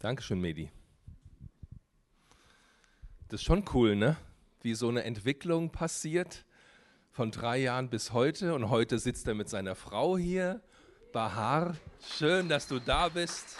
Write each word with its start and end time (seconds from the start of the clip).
Dankeschön, 0.00 0.40
Medi. 0.40 0.70
Das 3.28 3.42
ist 3.42 3.44
schon 3.44 3.66
cool, 3.74 3.96
ne? 3.96 4.16
Wie 4.62 4.74
so 4.74 4.88
eine 4.88 5.04
Entwicklung 5.04 5.72
passiert 5.72 6.46
von 7.10 7.30
drei 7.30 7.58
Jahren 7.58 7.90
bis 7.90 8.14
heute. 8.14 8.54
Und 8.54 8.70
heute 8.70 8.98
sitzt 8.98 9.28
er 9.28 9.34
mit 9.34 9.50
seiner 9.50 9.74
Frau 9.74 10.16
hier. 10.16 10.62
Bahar, 11.12 11.76
schön, 12.16 12.48
dass 12.48 12.66
du 12.66 12.78
da 12.78 13.10
bist. 13.10 13.58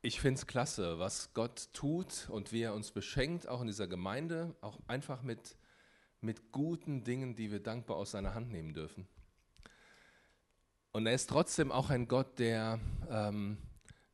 Ich 0.00 0.18
finde 0.18 0.38
es 0.38 0.46
klasse, 0.46 0.98
was 0.98 1.34
Gott 1.34 1.68
tut 1.74 2.30
und 2.30 2.52
wie 2.52 2.62
er 2.62 2.72
uns 2.72 2.90
beschenkt, 2.90 3.48
auch 3.48 3.60
in 3.60 3.66
dieser 3.66 3.86
Gemeinde, 3.86 4.56
auch 4.62 4.78
einfach 4.86 5.20
mit, 5.20 5.58
mit 6.22 6.52
guten 6.52 7.04
Dingen, 7.04 7.36
die 7.36 7.52
wir 7.52 7.60
dankbar 7.60 7.98
aus 7.98 8.12
seiner 8.12 8.32
Hand 8.32 8.50
nehmen 8.50 8.72
dürfen. 8.72 9.06
Und 10.98 11.06
er 11.06 11.14
ist 11.14 11.30
trotzdem 11.30 11.70
auch 11.70 11.90
ein 11.90 12.08
Gott, 12.08 12.40
der 12.40 12.80
ähm, 13.08 13.56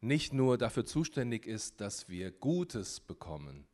nicht 0.02 0.34
nur 0.34 0.58
dafür 0.58 0.84
zuständig 0.84 1.46
ist, 1.46 1.80
dass 1.80 2.10
wir 2.10 2.30
Gutes 2.30 3.00
bekommen. 3.00 3.66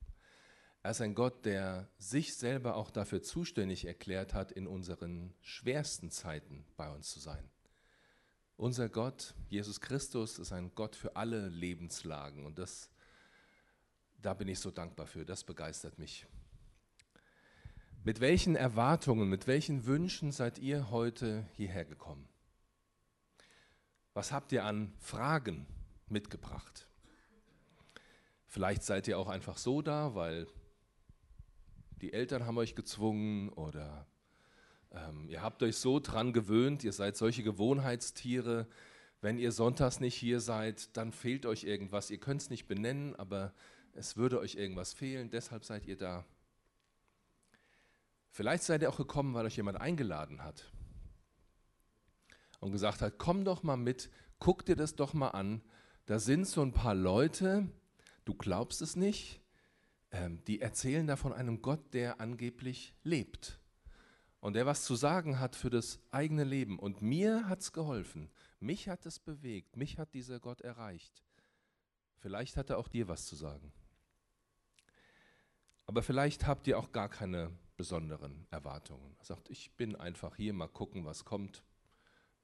Er 0.85 0.93
ist 0.93 1.01
ein 1.01 1.17
Gott, 1.17 1.45
der 1.45 1.89
sich 1.99 2.37
selber 2.37 2.77
auch 2.77 2.93
dafür 2.93 3.21
zuständig 3.21 3.85
erklärt 3.85 4.33
hat, 4.33 4.53
in 4.53 4.69
unseren 4.69 5.35
schwersten 5.41 6.13
Zeiten 6.13 6.65
bei 6.77 6.89
uns 6.89 7.11
zu 7.11 7.19
sein. 7.19 7.51
Unser 8.57 8.89
Gott, 8.89 9.35
Jesus 9.49 9.81
Christus, 9.81 10.39
ist 10.39 10.53
ein 10.53 10.71
Gott 10.77 10.95
für 10.95 11.17
alle 11.17 11.49
Lebenslagen 11.49 12.47
und 12.47 12.61
das, 12.61 12.91
da 14.23 14.35
bin 14.35 14.47
ich 14.47 14.61
so 14.61 14.71
dankbar 14.71 15.09
für, 15.09 15.25
das 15.25 15.43
begeistert 15.43 15.99
mich. 15.99 16.29
Mit 18.05 18.21
welchen 18.21 18.55
Erwartungen, 18.55 19.29
mit 19.29 19.49
welchen 19.49 19.85
Wünschen 19.87 20.31
seid 20.31 20.61
ihr 20.61 20.93
heute 20.93 21.49
hierher 21.57 21.85
gekommen? 21.85 22.30
Was 24.13 24.33
habt 24.33 24.51
ihr 24.53 24.65
an 24.65 24.93
Fragen 24.99 25.67
mitgebracht? 26.09 26.89
Vielleicht 28.47 28.83
seid 28.83 29.07
ihr 29.07 29.19
auch 29.19 29.29
einfach 29.29 29.57
so 29.57 29.83
da, 29.83 30.15
weil 30.17 30.49
die 32.03 32.13
Eltern 32.13 32.47
haben 32.47 32.59
euch 32.59 32.75
gezwungen 32.75 33.51
oder 33.51 34.07
ähm, 34.91 35.29
ihr 35.29 35.43
habt 35.43 35.63
euch 35.63 35.77
so 35.77 36.01
dran 36.01 36.33
gewöhnt, 36.33 36.83
ihr 36.83 36.93
seid 36.93 37.17
solche 37.17 37.45
Gewohnheitstiere. 37.45 38.67
Wenn 39.21 39.39
ihr 39.39 39.53
sonntags 39.53 40.01
nicht 40.01 40.17
hier 40.17 40.41
seid, 40.41 40.97
dann 40.97 41.13
fehlt 41.13 41.47
euch 41.47 41.63
irgendwas. 41.63 42.11
Ihr 42.11 42.19
könnt 42.19 42.43
es 42.43 42.51
nicht 42.51 42.67
benennen, 42.67 43.15
aber 43.15 43.55
es 43.93 44.17
würde 44.17 44.41
euch 44.41 44.57
irgendwas 44.57 44.93
fehlen, 44.93 45.31
deshalb 45.31 45.65
seid 45.65 45.87
ihr 45.87 45.97
da. 45.97 46.25
Vielleicht 48.33 48.65
seid 48.65 48.83
ihr 48.83 48.89
auch 48.89 48.97
gekommen, 48.97 49.35
weil 49.35 49.47
euch 49.47 49.57
jemand 49.57 49.81
eingeladen 49.81 50.43
hat 50.43 50.73
und 52.61 52.73
gesagt 52.73 53.03
hat, 53.03 53.19
komm 53.19 53.45
doch 53.45 53.63
mal 53.63 53.77
mit, 53.77 54.11
guck 54.39 54.65
dir 54.65 54.77
das 54.77 54.95
doch 54.95 55.13
mal 55.13 55.31
an. 55.31 55.63
Da 56.07 56.19
sind 56.19 56.47
so 56.47 56.63
ein 56.63 56.73
paar 56.73 56.95
Leute, 56.95 57.69
du 58.25 58.35
glaubst 58.35 58.83
es 58.83 58.97
nicht, 58.97 59.41
ähm, 60.13 60.43
die 60.45 60.61
erzählen 60.61 61.07
da 61.07 61.17
von 61.17 61.33
einem 61.33 61.63
Gott, 61.63 61.93
der 61.93 62.21
angeblich 62.21 62.95
lebt 63.03 63.61
und 64.41 64.55
der 64.55 64.67
was 64.67 64.85
zu 64.85 64.95
sagen 64.95 65.39
hat 65.39 65.55
für 65.55 65.71
das 65.71 66.01
eigene 66.11 66.45
Leben. 66.45 66.79
Und 66.79 67.03
mir 67.03 67.49
hat 67.49 67.61
es 67.61 67.73
geholfen, 67.73 68.31
mich 68.59 68.89
hat 68.89 69.07
es 69.07 69.19
bewegt, 69.19 69.77
mich 69.77 69.99
hat 69.99 70.15
dieser 70.15 70.41
Gott 70.41 70.63
erreicht. 70.63 71.23
Vielleicht 72.19 72.57
hat 72.57 72.71
er 72.71 72.79
auch 72.79 72.89
dir 72.89 73.09
was 73.09 73.27
zu 73.27 73.37
sagen. 73.37 73.73
Aber 75.87 76.03
vielleicht 76.03 76.47
habt 76.47 76.67
ihr 76.67 76.79
auch 76.79 76.93
gar 76.93 77.09
keine 77.09 77.51
besonderen 77.77 78.47
Erwartungen. 78.51 79.17
Er 79.19 79.25
sagt, 79.25 79.51
ich 79.51 79.73
bin 79.77 79.97
einfach 79.97 80.37
hier, 80.37 80.53
mal 80.53 80.69
gucken, 80.69 81.05
was 81.05 81.25
kommt. 81.25 81.65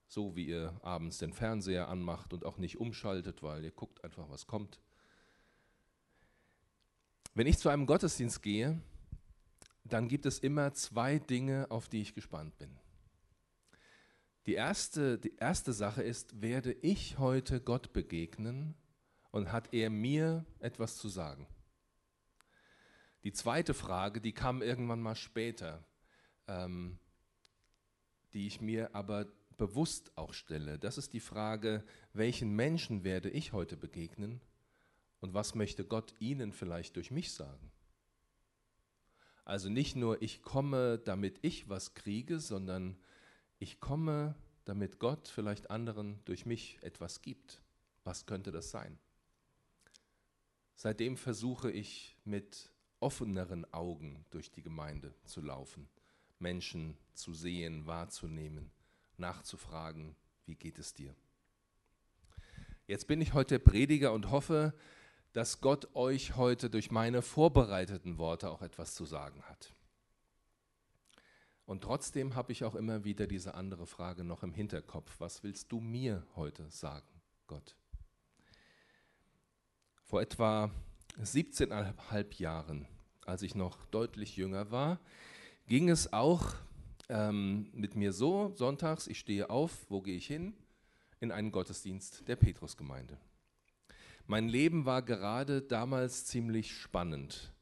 So 0.06 0.36
wie 0.36 0.46
ihr 0.46 0.78
abends 0.82 1.18
den 1.18 1.32
Fernseher 1.32 1.88
anmacht 1.88 2.32
und 2.32 2.44
auch 2.44 2.58
nicht 2.58 2.78
umschaltet, 2.78 3.42
weil 3.42 3.64
ihr 3.64 3.72
guckt 3.72 4.04
einfach, 4.04 4.28
was 4.30 4.46
kommt. 4.46 4.80
Wenn 7.34 7.46
ich 7.46 7.58
zu 7.58 7.68
einem 7.68 7.86
Gottesdienst 7.86 8.42
gehe, 8.42 8.80
dann 9.84 10.08
gibt 10.08 10.26
es 10.26 10.38
immer 10.38 10.72
zwei 10.72 11.18
Dinge, 11.18 11.66
auf 11.70 11.88
die 11.88 12.00
ich 12.00 12.14
gespannt 12.14 12.56
bin. 12.58 12.78
Die 14.46 14.54
erste, 14.54 15.18
die 15.18 15.34
erste 15.36 15.72
Sache 15.72 16.02
ist, 16.02 16.40
werde 16.40 16.72
ich 16.72 17.18
heute 17.18 17.60
Gott 17.60 17.92
begegnen 17.92 18.74
und 19.32 19.52
hat 19.52 19.74
er 19.74 19.90
mir 19.90 20.46
etwas 20.60 20.96
zu 20.96 21.08
sagen? 21.08 21.46
Die 23.24 23.32
zweite 23.32 23.74
Frage, 23.74 24.20
die 24.20 24.32
kam 24.32 24.62
irgendwann 24.62 25.02
mal 25.02 25.16
später, 25.16 25.84
ähm, 26.46 26.98
die 28.32 28.46
ich 28.46 28.60
mir 28.60 28.94
aber 28.94 29.26
bewusst 29.56 30.16
auch 30.16 30.32
stelle. 30.32 30.78
Das 30.78 30.98
ist 30.98 31.12
die 31.12 31.20
Frage, 31.20 31.84
welchen 32.12 32.54
Menschen 32.54 33.04
werde 33.04 33.30
ich 33.30 33.52
heute 33.52 33.76
begegnen 33.76 34.40
und 35.20 35.34
was 35.34 35.54
möchte 35.54 35.84
Gott 35.84 36.14
ihnen 36.18 36.52
vielleicht 36.52 36.96
durch 36.96 37.10
mich 37.10 37.32
sagen? 37.32 37.70
Also 39.44 39.68
nicht 39.68 39.96
nur 39.96 40.22
ich 40.22 40.42
komme, 40.42 40.98
damit 40.98 41.38
ich 41.42 41.68
was 41.68 41.94
kriege, 41.94 42.40
sondern 42.40 42.98
ich 43.58 43.80
komme, 43.80 44.34
damit 44.64 44.98
Gott 44.98 45.28
vielleicht 45.28 45.70
anderen 45.70 46.20
durch 46.24 46.46
mich 46.46 46.78
etwas 46.82 47.22
gibt. 47.22 47.62
Was 48.04 48.26
könnte 48.26 48.50
das 48.50 48.70
sein? 48.70 48.98
Seitdem 50.74 51.16
versuche 51.16 51.70
ich 51.70 52.16
mit 52.24 52.70
offeneren 53.00 53.72
Augen 53.72 54.24
durch 54.30 54.50
die 54.50 54.62
Gemeinde 54.62 55.14
zu 55.24 55.40
laufen, 55.40 55.88
Menschen 56.38 56.98
zu 57.14 57.32
sehen, 57.32 57.86
wahrzunehmen 57.86 58.70
nachzufragen, 59.18 60.16
wie 60.44 60.54
geht 60.54 60.78
es 60.78 60.94
dir? 60.94 61.14
Jetzt 62.86 63.08
bin 63.08 63.20
ich 63.20 63.34
heute 63.34 63.58
Prediger 63.58 64.12
und 64.12 64.30
hoffe, 64.30 64.72
dass 65.32 65.60
Gott 65.60 65.94
euch 65.94 66.36
heute 66.36 66.70
durch 66.70 66.90
meine 66.90 67.20
vorbereiteten 67.20 68.16
Worte 68.18 68.50
auch 68.50 68.62
etwas 68.62 68.94
zu 68.94 69.04
sagen 69.04 69.42
hat. 69.42 69.74
Und 71.66 71.82
trotzdem 71.82 72.36
habe 72.36 72.52
ich 72.52 72.64
auch 72.64 72.76
immer 72.76 73.04
wieder 73.04 73.26
diese 73.26 73.54
andere 73.54 73.86
Frage 73.86 74.22
noch 74.22 74.44
im 74.44 74.54
Hinterkopf. 74.54 75.16
Was 75.18 75.42
willst 75.42 75.72
du 75.72 75.80
mir 75.80 76.24
heute 76.36 76.70
sagen, 76.70 77.08
Gott? 77.48 77.76
Vor 80.04 80.22
etwa 80.22 80.70
17,5 81.20 82.40
Jahren, 82.40 82.86
als 83.24 83.42
ich 83.42 83.56
noch 83.56 83.84
deutlich 83.86 84.36
jünger 84.36 84.70
war, 84.70 85.00
ging 85.66 85.90
es 85.90 86.12
auch 86.12 86.54
ähm, 87.08 87.68
mit 87.72 87.94
mir 87.94 88.12
so, 88.12 88.52
sonntags, 88.54 89.06
ich 89.06 89.18
stehe 89.18 89.50
auf, 89.50 89.86
wo 89.88 90.00
gehe 90.00 90.16
ich 90.16 90.26
hin? 90.26 90.54
In 91.20 91.32
einen 91.32 91.52
Gottesdienst 91.52 92.28
der 92.28 92.36
Petrusgemeinde. 92.36 93.18
Mein 94.26 94.48
Leben 94.48 94.86
war 94.86 95.02
gerade 95.02 95.62
damals 95.62 96.24
ziemlich 96.26 96.76
spannend. 96.76 97.52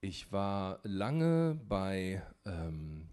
Ich 0.00 0.32
war 0.32 0.80
lange 0.84 1.60
bei 1.68 2.22
ähm, 2.44 3.08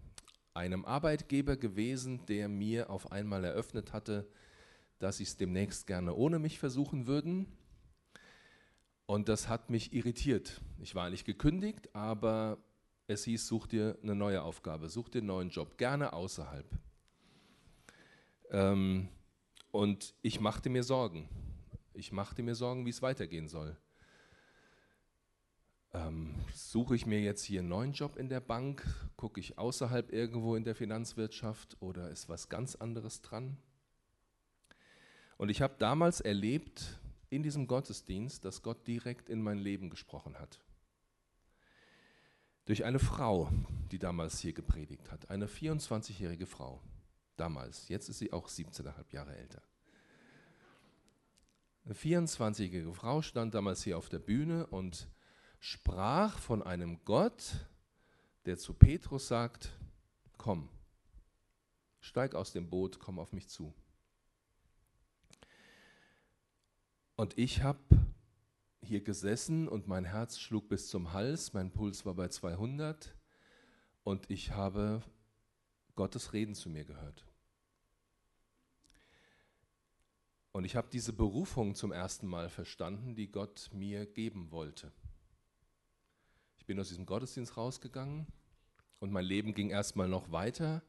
einem 0.54 0.84
Arbeitgeber 0.84 1.56
gewesen, 1.56 2.26
der 2.26 2.48
mir 2.48 2.90
auf 2.90 3.12
einmal 3.12 3.44
eröffnet 3.44 3.92
hatte, 3.92 4.28
dass 4.98 5.20
ich 5.20 5.28
es 5.28 5.36
demnächst 5.36 5.86
gerne 5.86 6.14
ohne 6.14 6.38
mich 6.38 6.58
versuchen 6.58 7.06
würden. 7.06 7.46
Und 9.06 9.28
das 9.28 9.48
hat 9.48 9.70
mich 9.70 9.92
irritiert. 9.92 10.60
Ich 10.80 10.94
war 10.94 11.10
nicht 11.10 11.24
gekündigt, 11.24 11.94
aber 11.94 12.58
es 13.10 13.24
hieß, 13.24 13.46
such 13.46 13.66
dir 13.66 13.98
eine 14.02 14.14
neue 14.14 14.42
Aufgabe, 14.42 14.88
such 14.88 15.08
dir 15.08 15.18
einen 15.18 15.26
neuen 15.26 15.50
Job, 15.50 15.76
gerne 15.76 16.12
außerhalb. 16.12 16.66
Ähm, 18.50 19.08
und 19.72 20.14
ich 20.22 20.40
machte 20.40 20.70
mir 20.70 20.84
Sorgen. 20.84 21.28
Ich 21.92 22.12
machte 22.12 22.42
mir 22.42 22.54
Sorgen, 22.54 22.86
wie 22.86 22.90
es 22.90 23.02
weitergehen 23.02 23.48
soll. 23.48 23.76
Ähm, 25.92 26.36
suche 26.54 26.94
ich 26.94 27.04
mir 27.04 27.20
jetzt 27.20 27.42
hier 27.42 27.60
einen 27.60 27.68
neuen 27.68 27.92
Job 27.92 28.16
in 28.16 28.28
der 28.28 28.40
Bank? 28.40 28.84
Gucke 29.16 29.40
ich 29.40 29.58
außerhalb 29.58 30.12
irgendwo 30.12 30.54
in 30.54 30.62
der 30.62 30.76
Finanzwirtschaft 30.76 31.76
oder 31.80 32.10
ist 32.10 32.28
was 32.28 32.48
ganz 32.48 32.76
anderes 32.76 33.22
dran? 33.22 33.56
Und 35.36 35.48
ich 35.48 35.62
habe 35.62 35.74
damals 35.78 36.20
erlebt 36.20 37.00
in 37.28 37.42
diesem 37.42 37.66
Gottesdienst, 37.66 38.44
dass 38.44 38.62
Gott 38.62 38.86
direkt 38.86 39.28
in 39.28 39.42
mein 39.42 39.58
Leben 39.58 39.90
gesprochen 39.90 40.38
hat 40.38 40.60
durch 42.70 42.84
eine 42.84 43.00
Frau, 43.00 43.50
die 43.90 43.98
damals 43.98 44.38
hier 44.38 44.52
gepredigt 44.52 45.10
hat, 45.10 45.28
eine 45.28 45.48
24-jährige 45.48 46.46
Frau, 46.46 46.80
damals, 47.34 47.88
jetzt 47.88 48.08
ist 48.08 48.20
sie 48.20 48.32
auch 48.32 48.48
17,5 48.48 49.12
Jahre 49.12 49.34
älter. 49.36 49.60
Eine 51.84 51.94
24-jährige 51.94 52.94
Frau 52.94 53.22
stand 53.22 53.54
damals 53.54 53.82
hier 53.82 53.98
auf 53.98 54.08
der 54.08 54.20
Bühne 54.20 54.68
und 54.68 55.08
sprach 55.58 56.38
von 56.38 56.62
einem 56.62 57.04
Gott, 57.04 57.66
der 58.44 58.56
zu 58.56 58.72
Petrus 58.72 59.26
sagt, 59.26 59.76
komm, 60.36 60.68
steig 61.98 62.36
aus 62.36 62.52
dem 62.52 62.70
Boot, 62.70 63.00
komm 63.00 63.18
auf 63.18 63.32
mich 63.32 63.48
zu. 63.48 63.74
Und 67.16 67.36
ich 67.36 67.64
habe 67.64 67.80
hier 68.82 69.02
gesessen 69.02 69.68
und 69.68 69.86
mein 69.86 70.04
Herz 70.04 70.38
schlug 70.38 70.68
bis 70.68 70.88
zum 70.88 71.12
Hals, 71.12 71.52
mein 71.52 71.70
Puls 71.70 72.06
war 72.06 72.14
bei 72.14 72.28
200 72.28 73.14
und 74.04 74.30
ich 74.30 74.52
habe 74.52 75.02
Gottes 75.94 76.32
Reden 76.32 76.54
zu 76.54 76.70
mir 76.70 76.84
gehört. 76.84 77.26
Und 80.52 80.64
ich 80.64 80.74
habe 80.74 80.88
diese 80.90 81.12
Berufung 81.12 81.74
zum 81.74 81.92
ersten 81.92 82.26
Mal 82.26 82.48
verstanden, 82.48 83.14
die 83.14 83.30
Gott 83.30 83.70
mir 83.72 84.06
geben 84.06 84.50
wollte. 84.50 84.92
Ich 86.58 86.66
bin 86.66 86.80
aus 86.80 86.88
diesem 86.88 87.06
Gottesdienst 87.06 87.56
rausgegangen 87.56 88.26
und 88.98 89.12
mein 89.12 89.24
Leben 89.24 89.54
ging 89.54 89.70
erstmal 89.70 90.08
noch 90.08 90.32
weiter, 90.32 90.82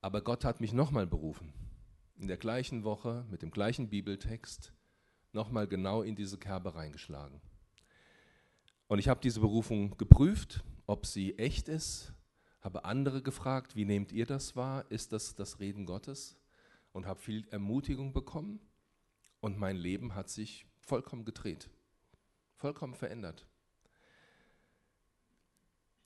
aber 0.00 0.20
Gott 0.20 0.44
hat 0.44 0.60
mich 0.60 0.72
nochmal 0.72 1.06
berufen. 1.06 1.52
In 2.16 2.28
der 2.28 2.36
gleichen 2.36 2.84
Woche 2.84 3.24
mit 3.30 3.42
dem 3.42 3.50
gleichen 3.50 3.88
Bibeltext 3.88 4.72
nochmal 5.38 5.68
genau 5.68 6.02
in 6.02 6.16
diese 6.16 6.36
Kerbe 6.36 6.74
reingeschlagen. 6.74 7.40
Und 8.88 8.98
ich 8.98 9.08
habe 9.08 9.20
diese 9.20 9.40
Berufung 9.40 9.96
geprüft, 9.96 10.64
ob 10.86 11.06
sie 11.06 11.38
echt 11.38 11.68
ist, 11.68 12.12
habe 12.60 12.84
andere 12.84 13.22
gefragt, 13.22 13.76
wie 13.76 13.84
nehmt 13.84 14.10
ihr 14.10 14.26
das 14.26 14.56
wahr? 14.56 14.84
Ist 14.90 15.12
das 15.12 15.36
das 15.36 15.60
Reden 15.60 15.86
Gottes? 15.86 16.36
Und 16.92 17.06
habe 17.06 17.20
viel 17.20 17.46
Ermutigung 17.50 18.12
bekommen 18.12 18.58
und 19.40 19.58
mein 19.58 19.76
Leben 19.76 20.16
hat 20.16 20.28
sich 20.28 20.66
vollkommen 20.80 21.24
gedreht, 21.24 21.70
vollkommen 22.56 22.94
verändert. 22.94 23.46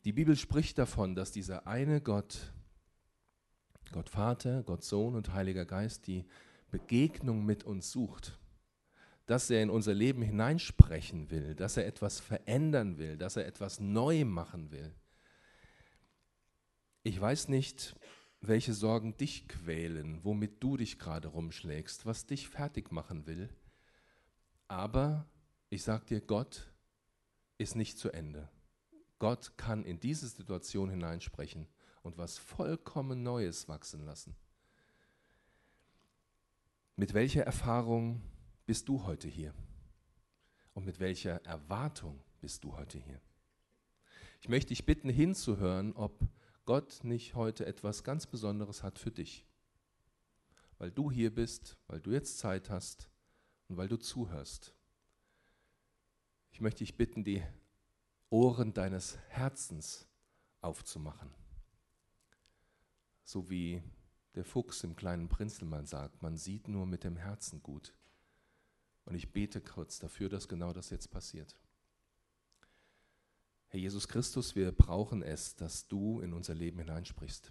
Die 0.05 0.13
Bibel 0.13 0.37
spricht 0.37 0.77
davon, 0.77 1.15
dass 1.15 1.33
dieser 1.33 1.67
eine 1.67 2.03
Gott, 2.03 2.53
Gott 3.93 4.11
Vater, 4.11 4.63
Gott 4.65 4.83
Sohn 4.83 5.15
und 5.15 5.33
Heiliger 5.33 5.65
Geist, 5.65 6.07
die 6.07 6.27
Begegnung 6.71 7.47
mit 7.47 7.65
uns 7.65 7.93
sucht 7.93 8.39
dass 9.27 9.51
er 9.51 9.63
in 9.63 9.71
unser 9.71 9.95
Leben 9.95 10.23
hineinsprechen 10.23 11.31
will, 11.31 11.55
dass 11.55 11.77
er 11.77 11.87
etwas 11.87 12.21
verändern 12.21 12.99
will, 12.99 13.17
dass 13.17 13.37
er 13.37 13.47
etwas 13.47 13.81
neu 13.81 14.25
machen 14.25 14.71
will. 14.71 14.95
Ich 17.05 17.21
weiß 17.21 17.49
nicht, 17.49 17.97
welche 18.41 18.75
Sorgen 18.75 19.17
dich 19.17 19.49
quälen, 19.49 20.25
womit 20.25 20.63
du 20.63 20.77
dich 20.77 20.99
gerade 20.99 21.29
rumschlägst, 21.29 22.07
was 22.07 22.27
dich 22.27 22.49
fertig 22.49 22.91
machen 22.91 23.27
will. 23.27 23.49
Aber 24.69 25.27
ich 25.71 25.83
sage 25.83 26.05
dir, 26.07 26.21
Gott 26.21 26.73
ist 27.59 27.77
nicht 27.77 27.99
zu 27.99 28.11
Ende. 28.11 28.49
Gott 29.19 29.57
kann 29.57 29.85
in 29.85 30.01
diese 30.01 30.27
Situation 30.27 30.91
hineinsprechen 30.91 31.69
und 32.03 32.19
was 32.19 32.39
vollkommen 32.39 33.23
Neues 33.23 33.69
wachsen 33.69 34.05
lassen. 34.05 34.35
Mit 36.97 37.15
welcher 37.15 37.45
Erfahrung 37.45 38.21
bist 38.67 38.89
du 38.89 39.05
heute 39.05 39.29
hier? 39.29 39.55
Und 40.75 40.87
mit 40.87 41.01
welcher 41.01 41.45
Erwartung 41.45 42.23
bist 42.41 42.65
du 42.65 42.77
heute 42.77 42.99
hier? 42.99 43.21
Ich 44.41 44.49
möchte 44.49 44.69
dich 44.69 44.87
bitten, 44.87 45.09
hinzuhören, 45.09 45.93
ob 45.93 46.27
Gott 46.65 47.01
nicht 47.03 47.35
heute 47.35 47.67
etwas 47.67 48.05
ganz 48.05 48.27
Besonderes 48.27 48.83
hat 48.83 48.99
für 48.99 49.11
dich. 49.11 49.45
Weil 50.79 50.91
du 50.91 51.11
hier 51.11 51.35
bist, 51.35 51.77
weil 51.87 52.01
du 52.01 52.11
jetzt 52.11 52.39
Zeit 52.39 52.71
hast 52.71 53.09
und 53.69 53.77
weil 53.77 53.89
du 53.89 53.97
zuhörst. 53.97 54.75
Ich 56.51 56.61
möchte 56.61 56.79
dich 56.79 56.97
bitten, 56.97 57.25
die 57.25 57.43
Ohren 58.31 58.73
deines 58.73 59.19
Herzens 59.29 60.09
aufzumachen. 60.61 61.31
So 63.25 63.49
wie 63.51 63.83
der 64.35 64.45
Fuchs 64.45 64.83
im 64.85 64.97
kleinen 64.97 65.29
Prinzelmann 65.29 65.87
sagt, 65.87 66.23
man 66.23 66.37
sieht 66.37 66.69
nur 66.69 66.87
mit 66.87 67.05
dem 67.05 67.17
Herzen 67.17 67.63
gut. 67.63 67.95
Und 69.05 69.15
ich 69.15 69.33
bete 69.33 69.61
kurz 69.61 69.99
dafür, 69.99 70.29
dass 70.29 70.49
genau 70.49 70.73
das 70.73 70.91
jetzt 70.91 71.11
passiert. 71.11 71.57
Herr 73.69 73.81
Jesus 73.81 74.07
Christus, 74.07 74.55
wir 74.55 74.71
brauchen 74.71 75.23
es, 75.23 75.57
dass 75.57 75.89
du 75.89 76.21
in 76.21 76.35
unser 76.35 76.55
Leben 76.55 76.79
hineinsprichst. 76.79 77.51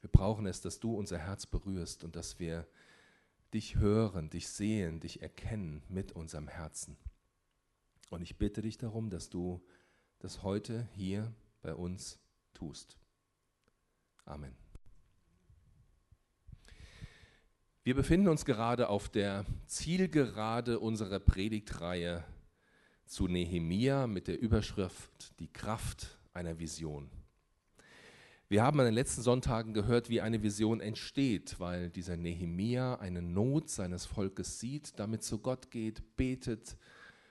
Wir 0.00 0.10
brauchen 0.10 0.46
es, 0.46 0.60
dass 0.60 0.80
du 0.80 0.94
unser 0.94 1.18
Herz 1.18 1.46
berührst 1.46 2.04
und 2.04 2.16
dass 2.16 2.38
wir 2.38 2.66
dich 3.54 3.76
hören, 3.76 4.30
dich 4.30 4.48
sehen, 4.48 5.00
dich 5.00 5.22
erkennen 5.22 5.82
mit 5.88 6.12
unserem 6.12 6.48
Herzen. 6.48 6.96
Und 8.10 8.20
ich 8.20 8.36
bitte 8.36 8.62
dich 8.62 8.76
darum, 8.76 9.10
dass 9.10 9.30
du 9.30 9.64
das 10.18 10.42
heute 10.42 10.88
hier 10.92 11.32
bei 11.62 11.74
uns 11.74 12.18
tust. 12.52 12.98
Amen. 14.24 14.63
Wir 17.86 17.94
befinden 17.94 18.28
uns 18.28 18.46
gerade 18.46 18.88
auf 18.88 19.10
der 19.10 19.44
Zielgerade 19.66 20.80
unserer 20.80 21.20
Predigtreihe 21.20 22.24
zu 23.04 23.28
Nehemia 23.28 24.06
mit 24.06 24.26
der 24.26 24.40
Überschrift 24.40 25.38
Die 25.38 25.52
Kraft 25.52 26.18
einer 26.32 26.58
Vision. 26.58 27.10
Wir 28.48 28.62
haben 28.62 28.80
an 28.80 28.86
den 28.86 28.94
letzten 28.94 29.20
Sonntagen 29.20 29.74
gehört, 29.74 30.08
wie 30.08 30.22
eine 30.22 30.42
Vision 30.42 30.80
entsteht, 30.80 31.60
weil 31.60 31.90
dieser 31.90 32.16
Nehemia 32.16 32.94
eine 33.00 33.20
Not 33.20 33.68
seines 33.68 34.06
Volkes 34.06 34.60
sieht, 34.60 34.98
damit 34.98 35.22
zu 35.22 35.36
Gott 35.36 35.70
geht, 35.70 36.16
betet, 36.16 36.78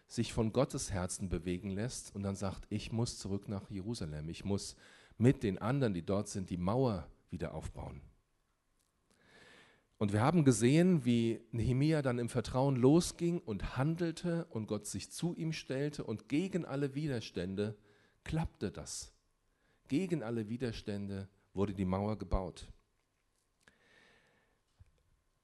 sich 0.07 0.33
von 0.33 0.53
Gottes 0.53 0.91
Herzen 0.91 1.29
bewegen 1.29 1.71
lässt 1.71 2.13
und 2.13 2.21
dann 2.21 2.35
sagt, 2.35 2.67
ich 2.69 2.91
muss 2.91 3.17
zurück 3.17 3.49
nach 3.49 3.71
Jerusalem, 3.71 4.29
ich 4.29 4.45
muss 4.45 4.75
mit 5.17 5.41
den 5.41 5.57
anderen, 5.57 5.95
die 5.95 6.05
dort 6.05 6.27
sind, 6.27 6.51
die 6.51 6.57
Mauer 6.57 7.07
wieder 7.31 7.55
aufbauen. 7.55 8.01
Und 10.03 10.11
wir 10.11 10.19
haben 10.19 10.43
gesehen, 10.43 11.05
wie 11.05 11.39
Nehemia 11.53 12.01
dann 12.01 12.19
im 12.19 12.27
Vertrauen 12.27 12.75
losging 12.75 13.39
und 13.39 13.77
handelte 13.77 14.43
und 14.49 14.67
Gott 14.67 14.85
sich 14.85 15.09
zu 15.09 15.33
ihm 15.33 15.53
stellte 15.53 16.03
und 16.03 16.27
gegen 16.27 16.65
alle 16.65 16.93
Widerstände 16.93 17.77
klappte 18.25 18.69
das. 18.69 19.13
Gegen 19.87 20.21
alle 20.21 20.49
Widerstände 20.49 21.29
wurde 21.53 21.73
die 21.73 21.85
Mauer 21.85 22.17
gebaut. 22.17 22.67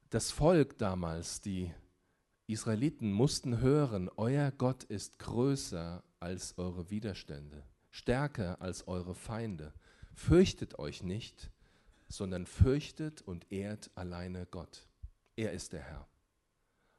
Das 0.09 0.29
Volk 0.29 0.77
damals, 0.77 1.39
die 1.39 1.73
Israeliten, 2.45 3.13
mussten 3.13 3.61
hören, 3.61 4.09
euer 4.17 4.51
Gott 4.51 4.83
ist 4.83 5.19
größer 5.19 6.03
als 6.19 6.57
eure 6.57 6.91
Widerstände, 6.91 7.63
stärker 7.91 8.61
als 8.61 8.89
eure 8.89 9.15
Feinde. 9.15 9.73
Fürchtet 10.15 10.79
euch 10.79 11.01
nicht, 11.01 11.50
sondern 12.09 12.45
fürchtet 12.45 13.21
und 13.21 13.51
ehrt 13.51 13.91
alleine 13.95 14.45
Gott. 14.47 14.88
Er 15.35 15.53
ist 15.53 15.73
der 15.73 15.81
Herr. 15.81 16.07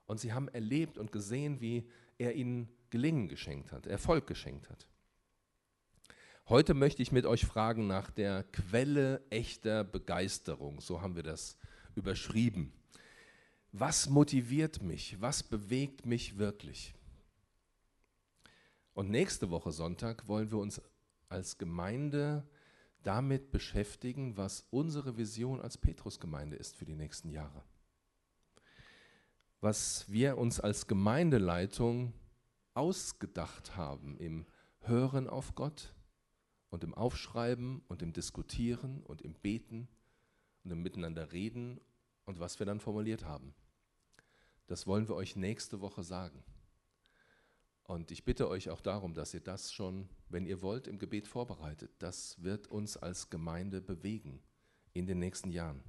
Und 0.07 0.19
sie 0.19 0.33
haben 0.33 0.49
erlebt 0.49 0.97
und 0.97 1.13
gesehen, 1.13 1.61
wie 1.61 1.89
er 2.19 2.35
ihnen 2.35 2.69
Gelingen 2.91 3.29
geschenkt 3.29 3.73
hat, 3.73 3.87
Erfolg 3.87 4.27
geschenkt 4.27 4.69
hat. 4.71 4.87
Heute 6.49 6.75
möchte 6.75 7.03
ich 7.03 7.13
mit 7.13 7.27
euch 7.27 7.47
fragen 7.47 7.87
nach 7.87 8.11
der 8.11 8.43
Quelle 8.43 9.23
echter 9.31 9.85
Begeisterung, 9.85 10.81
so 10.81 11.01
haben 11.01 11.15
wir 11.15 11.23
das 11.23 11.57
überschrieben. 11.95 12.73
Was 13.73 14.09
motiviert 14.09 14.83
mich? 14.83 15.21
Was 15.21 15.45
bewegt 15.45 16.07
mich 16.07 16.39
wirklich? 16.39 16.95
Und 18.95 19.11
nächste 19.11 19.51
Woche 19.51 19.71
Sonntag 19.71 20.27
wollen 20.27 20.51
wir 20.51 20.59
uns 20.59 20.83
als 21.29 21.57
Gemeinde 21.57 22.45
damit 23.03 23.51
beschäftigen, 23.51 24.37
was 24.37 24.67
unsere 24.71 25.17
Vision 25.17 25.61
als 25.61 25.79
Petrusgemeinde 25.79 26.57
ist 26.57 26.77
für 26.77 26.85
die 26.85 26.95
nächsten 26.95 27.31
Jahre. 27.31 27.65
Was 29.61 30.11
wir 30.11 30.39
uns 30.39 30.61
als 30.61 30.87
Gemeindeleitung 30.87 32.13
ausgedacht 32.75 33.77
haben 33.77 34.17
im 34.19 34.47
Hören 34.81 35.29
auf 35.29 35.55
Gott 35.55 35.95
und 36.71 36.85
im 36.85 36.95
Aufschreiben 36.95 37.83
und 37.89 38.03
im 38.03 38.13
Diskutieren 38.13 39.03
und 39.03 39.23
im 39.23 39.35
Beten 39.35 39.89
und 40.65 40.71
im 40.71 40.83
Miteinander 40.83 41.33
reden 41.33 41.81
und 42.25 42.41
was 42.41 42.59
wir 42.59 42.67
dann 42.67 42.81
formuliert 42.81 43.25
haben. 43.25 43.55
Das 44.67 44.87
wollen 44.87 45.09
wir 45.09 45.17
euch 45.17 45.37
nächste 45.37 45.81
Woche 45.81 46.03
sagen. 46.03 46.45
Und 47.91 48.13
ich 48.13 48.23
bitte 48.23 48.49
euch 48.49 48.71
auch 48.71 48.81
darum, 48.81 49.15
dass 49.15 49.35
ihr 49.35 49.41
das 49.41 49.73
schon, 49.73 50.09
wenn 50.29 50.47
ihr 50.47 50.63
wollt, 50.63 50.87
im 50.87 51.01
Gebet 51.01 51.27
vorbereitet. 51.27 51.91
Das 51.99 52.41
wird 52.41 52.69
uns 52.69 52.97
als 52.97 53.31
Gemeinde 53.31 53.81
bewegen 53.81 54.41
in 54.93 55.09
den 55.09 55.19
nächsten 55.19 55.51
Jahren. 55.51 55.83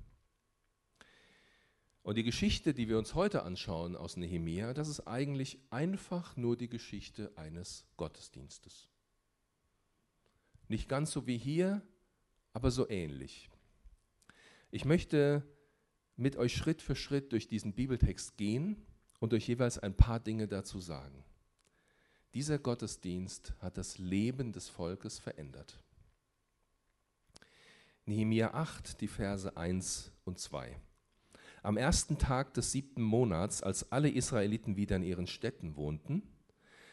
Und 2.02 2.16
die 2.18 2.24
Geschichte, 2.24 2.74
die 2.74 2.90
wir 2.90 2.98
uns 2.98 3.14
heute 3.14 3.44
anschauen 3.44 3.96
aus 3.96 4.18
Nehemia, 4.18 4.74
das 4.74 4.88
ist 4.88 5.02
eigentlich 5.02 5.60
einfach 5.70 6.36
nur 6.36 6.58
die 6.58 6.70
Geschichte 6.70 7.32
eines 7.36 7.86
Gottesdienstes. 7.98 8.90
Nicht 10.70 10.90
ganz 10.90 11.12
so 11.12 11.28
wie 11.28 11.38
hier, 11.38 11.84
aber 12.52 12.72
so 12.72 12.90
ähnlich. 12.90 13.52
Ich 14.72 14.86
möchte 14.86 15.44
mit 16.16 16.36
euch 16.36 16.56
Schritt 16.56 16.82
für 16.82 16.96
Schritt 16.96 17.32
durch 17.32 17.48
diesen 17.48 17.74
Bibeltext 17.74 18.38
gehen 18.38 18.88
und 19.20 19.36
euch 19.36 19.48
jeweils 19.48 19.78
ein 19.78 19.96
paar 19.96 20.20
Dinge 20.20 20.48
dazu 20.48 20.80
sagen. 20.80 21.24
Dieser 22.34 22.60
Gottesdienst 22.60 23.54
hat 23.60 23.78
das 23.78 23.98
Leben 23.98 24.54
des 24.54 24.70
Volkes 24.70 25.20
verändert. 25.20 25.78
Nehemia 28.06 28.54
8, 28.54 29.02
die 29.02 29.10
Verse 29.10 29.58
1 29.58 30.12
und 30.24 30.40
2. 30.40 30.78
Am 31.62 31.76
ersten 31.76 32.18
Tag 32.18 32.54
des 32.54 32.72
siebten 32.72 33.02
Monats, 33.02 33.62
als 33.62 33.92
alle 33.92 34.10
Israeliten 34.10 34.78
wieder 34.78 34.96
in 34.96 35.04
ihren 35.04 35.28
Städten 35.28 35.76
wohnten, 35.76 36.24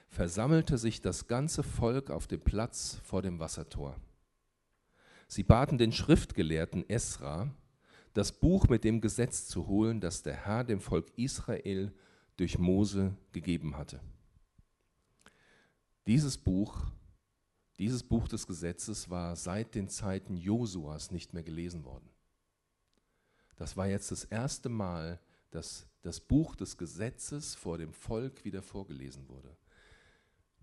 versammelte 0.08 0.76
sich 0.76 1.00
das 1.00 1.28
ganze 1.28 1.62
Volk 1.62 2.10
auf 2.10 2.26
dem 2.26 2.40
Platz 2.40 3.00
vor 3.04 3.22
dem 3.22 3.38
Wassertor. 3.38 3.96
Sie 5.28 5.44
baten 5.44 5.78
den 5.78 5.92
Schriftgelehrten 5.92 6.88
Esra, 6.90 7.54
das 8.12 8.32
Buch 8.32 8.68
mit 8.68 8.82
dem 8.82 9.00
Gesetz 9.00 9.46
zu 9.46 9.68
holen, 9.68 10.00
das 10.00 10.22
der 10.22 10.34
Herr 10.34 10.64
dem 10.64 10.80
Volk 10.80 11.12
Israel 11.16 11.92
durch 12.36 12.58
Mose 12.58 13.16
gegeben 13.32 13.76
hatte. 13.76 14.00
Dieses 16.08 16.38
Buch, 16.38 16.86
dieses 17.78 18.02
Buch 18.02 18.28
des 18.28 18.46
Gesetzes 18.46 19.10
war 19.10 19.36
seit 19.36 19.74
den 19.74 19.90
Zeiten 19.90 20.38
Josuas 20.38 21.10
nicht 21.10 21.34
mehr 21.34 21.42
gelesen 21.42 21.84
worden. 21.84 22.08
Das 23.56 23.76
war 23.76 23.88
jetzt 23.88 24.10
das 24.10 24.24
erste 24.24 24.70
Mal, 24.70 25.20
dass 25.50 25.86
das 26.00 26.20
Buch 26.20 26.56
des 26.56 26.78
Gesetzes 26.78 27.54
vor 27.54 27.76
dem 27.76 27.92
Volk 27.92 28.42
wieder 28.46 28.62
vorgelesen 28.62 29.28
wurde. 29.28 29.54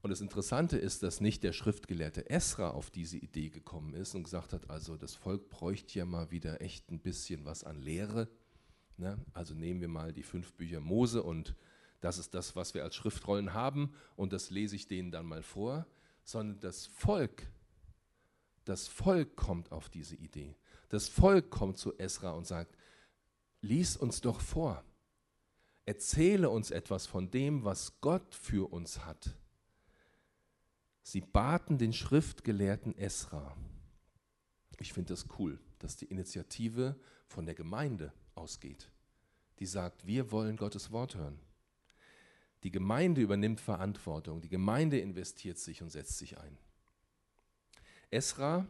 Und 0.02 0.10
das 0.10 0.20
Interessante 0.20 0.80
ist, 0.80 1.04
dass 1.04 1.22
nicht 1.22 1.44
der 1.44 1.54
Schriftgelehrte 1.54 2.28
Esra 2.28 2.72
auf 2.72 2.90
diese 2.90 3.18
Idee 3.18 3.50
gekommen 3.50 3.94
ist 3.94 4.16
und 4.16 4.24
gesagt 4.24 4.52
hat, 4.52 4.72
also 4.72 4.98
das 4.98 5.14
Volk 5.14 5.52
bräuchte 5.52 6.00
ja 6.00 6.06
mal 6.06 6.32
wieder 6.32 6.60
echt 6.60 6.90
ein 6.90 7.02
bisschen 7.02 7.46
was 7.46 7.64
an 7.64 7.78
Lehre. 7.78 8.30
Ne? 8.98 9.24
Also 9.34 9.54
nehmen 9.54 9.80
wir 9.80 9.90
mal 9.90 10.12
die 10.12 10.24
fünf 10.24 10.56
Bücher 10.56 10.80
Mose 10.80 11.22
und 11.22 11.56
das 12.06 12.20
ist 12.20 12.36
das, 12.36 12.56
was 12.56 12.76
wir 12.76 12.84
als 12.84 12.96
Schriftrollen 12.96 13.56
haben 13.56 13.92
und 14.16 14.32
das 14.32 14.52
lese 14.52 14.76
ich 14.76 14.88
denen 14.88 15.10
dann 15.10 15.26
mal 15.26 15.42
vor, 15.42 15.88
sondern 16.24 16.60
das 16.60 16.86
Volk, 16.86 17.48
das 18.64 18.88
Volk 18.88 19.36
kommt 19.36 19.72
auf 19.72 19.90
diese 19.90 20.16
Idee. 20.16 20.56
Das 20.90 21.10
Volk 21.10 21.50
kommt 21.50 21.80
zu 21.80 21.98
Esra 21.98 22.34
und 22.34 22.46
sagt, 22.46 22.78
lies 23.62 23.98
uns 23.98 24.22
doch 24.22 24.40
vor. 24.40 24.84
Erzähle 25.86 26.52
uns 26.52 26.70
etwas 26.70 27.08
von 27.08 27.32
dem, 27.32 27.66
was 27.66 28.00
Gott 28.02 28.36
für 28.36 28.72
uns 28.72 29.04
hat. 29.04 29.36
Sie 31.02 31.22
baten 31.22 31.80
den 31.80 31.92
Schriftgelehrten 31.92 32.96
Esra. 33.00 33.58
Ich 34.78 34.94
finde 34.94 35.14
das 35.14 35.26
cool, 35.40 35.60
dass 35.80 35.96
die 35.96 36.06
Initiative 36.06 37.00
von 37.26 37.48
der 37.48 37.56
Gemeinde 37.56 38.14
ausgeht, 38.36 38.92
die 39.58 39.66
sagt, 39.66 40.06
wir 40.06 40.32
wollen 40.32 40.56
Gottes 40.56 40.92
Wort 40.92 41.16
hören. 41.16 41.40
Die 42.66 42.72
Gemeinde 42.72 43.22
übernimmt 43.22 43.62
Verantwortung, 43.62 44.42
die 44.42 44.50
Gemeinde 44.50 44.98
investiert 44.98 45.60
sich 45.60 45.84
und 45.84 45.92
setzt 45.92 46.18
sich 46.18 46.40
ein. 46.40 46.58
Esra, 48.10 48.66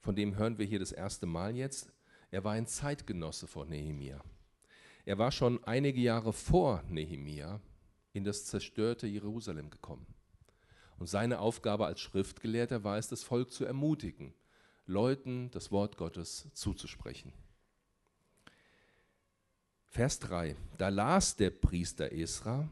von 0.00 0.16
dem 0.16 0.34
hören 0.34 0.58
wir 0.58 0.66
hier 0.66 0.80
das 0.80 0.90
erste 0.90 1.26
Mal 1.26 1.54
jetzt, 1.54 1.92
er 2.32 2.42
war 2.42 2.54
ein 2.54 2.66
Zeitgenosse 2.66 3.46
von 3.46 3.68
Nehemia. 3.68 4.20
Er 5.04 5.18
war 5.18 5.30
schon 5.30 5.62
einige 5.62 6.00
Jahre 6.00 6.32
vor 6.32 6.82
Nehemia 6.88 7.60
in 8.12 8.24
das 8.24 8.44
zerstörte 8.46 9.06
Jerusalem 9.06 9.70
gekommen. 9.70 10.12
Und 10.98 11.06
seine 11.06 11.38
Aufgabe 11.38 11.86
als 11.86 12.00
Schriftgelehrter 12.00 12.82
war 12.82 12.98
es, 12.98 13.06
das 13.06 13.22
Volk 13.22 13.52
zu 13.52 13.64
ermutigen, 13.64 14.34
Leuten 14.84 15.48
das 15.52 15.70
Wort 15.70 15.96
Gottes 15.96 16.48
zuzusprechen. 16.54 17.32
Vers 19.86 20.18
3. 20.18 20.56
Da 20.76 20.88
las 20.88 21.36
der 21.36 21.50
Priester 21.50 22.10
Esra 22.10 22.68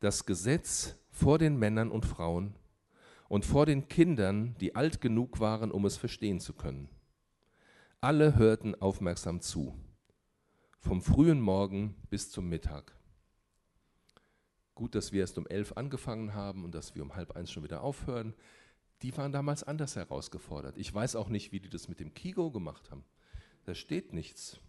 das 0.00 0.26
Gesetz 0.26 0.96
vor 1.10 1.38
den 1.38 1.56
Männern 1.56 1.90
und 1.90 2.06
Frauen 2.06 2.54
und 3.28 3.44
vor 3.44 3.66
den 3.66 3.88
Kindern, 3.88 4.56
die 4.60 4.74
alt 4.74 5.00
genug 5.00 5.40
waren, 5.40 5.70
um 5.70 5.84
es 5.84 5.96
verstehen 5.96 6.40
zu 6.40 6.54
können. 6.54 6.88
Alle 8.00 8.36
hörten 8.36 8.74
aufmerksam 8.76 9.40
zu, 9.40 9.76
vom 10.78 11.02
frühen 11.02 11.40
Morgen 11.40 11.96
bis 12.10 12.30
zum 12.30 12.48
Mittag. 12.48 12.96
Gut, 14.74 14.94
dass 14.94 15.10
wir 15.10 15.20
erst 15.20 15.38
um 15.38 15.46
elf 15.48 15.72
angefangen 15.72 16.34
haben 16.34 16.64
und 16.64 16.72
dass 16.72 16.94
wir 16.94 17.02
um 17.02 17.16
halb 17.16 17.32
eins 17.32 17.50
schon 17.50 17.64
wieder 17.64 17.82
aufhören. 17.82 18.34
Die 19.02 19.16
waren 19.16 19.32
damals 19.32 19.64
anders 19.64 19.96
herausgefordert. 19.96 20.78
Ich 20.78 20.94
weiß 20.94 21.16
auch 21.16 21.28
nicht, 21.28 21.50
wie 21.50 21.58
die 21.58 21.68
das 21.68 21.88
mit 21.88 21.98
dem 21.98 22.14
Kigo 22.14 22.52
gemacht 22.52 22.92
haben. 22.92 23.04
Da 23.64 23.74
steht 23.74 24.12
nichts. 24.12 24.60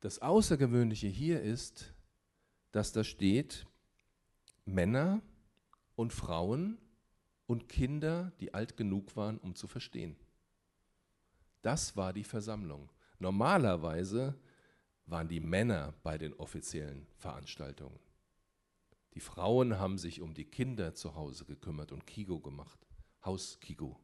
Das 0.00 0.20
Außergewöhnliche 0.20 1.06
hier 1.06 1.40
ist, 1.40 1.94
dass 2.76 2.92
da 2.92 3.04
steht, 3.04 3.66
Männer 4.66 5.22
und 5.94 6.12
Frauen 6.12 6.76
und 7.46 7.70
Kinder, 7.70 8.32
die 8.38 8.52
alt 8.52 8.76
genug 8.76 9.16
waren, 9.16 9.38
um 9.38 9.54
zu 9.54 9.66
verstehen. 9.66 10.14
Das 11.62 11.96
war 11.96 12.12
die 12.12 12.22
Versammlung. 12.22 12.92
Normalerweise 13.18 14.38
waren 15.06 15.26
die 15.26 15.40
Männer 15.40 15.94
bei 16.02 16.18
den 16.18 16.34
offiziellen 16.34 17.06
Veranstaltungen. 17.16 17.98
Die 19.14 19.20
Frauen 19.20 19.78
haben 19.78 19.96
sich 19.96 20.20
um 20.20 20.34
die 20.34 20.44
Kinder 20.44 20.94
zu 20.94 21.14
Hause 21.14 21.46
gekümmert 21.46 21.92
und 21.92 22.06
Kigo 22.06 22.40
gemacht, 22.40 22.86
Hauskigo. 23.24 23.98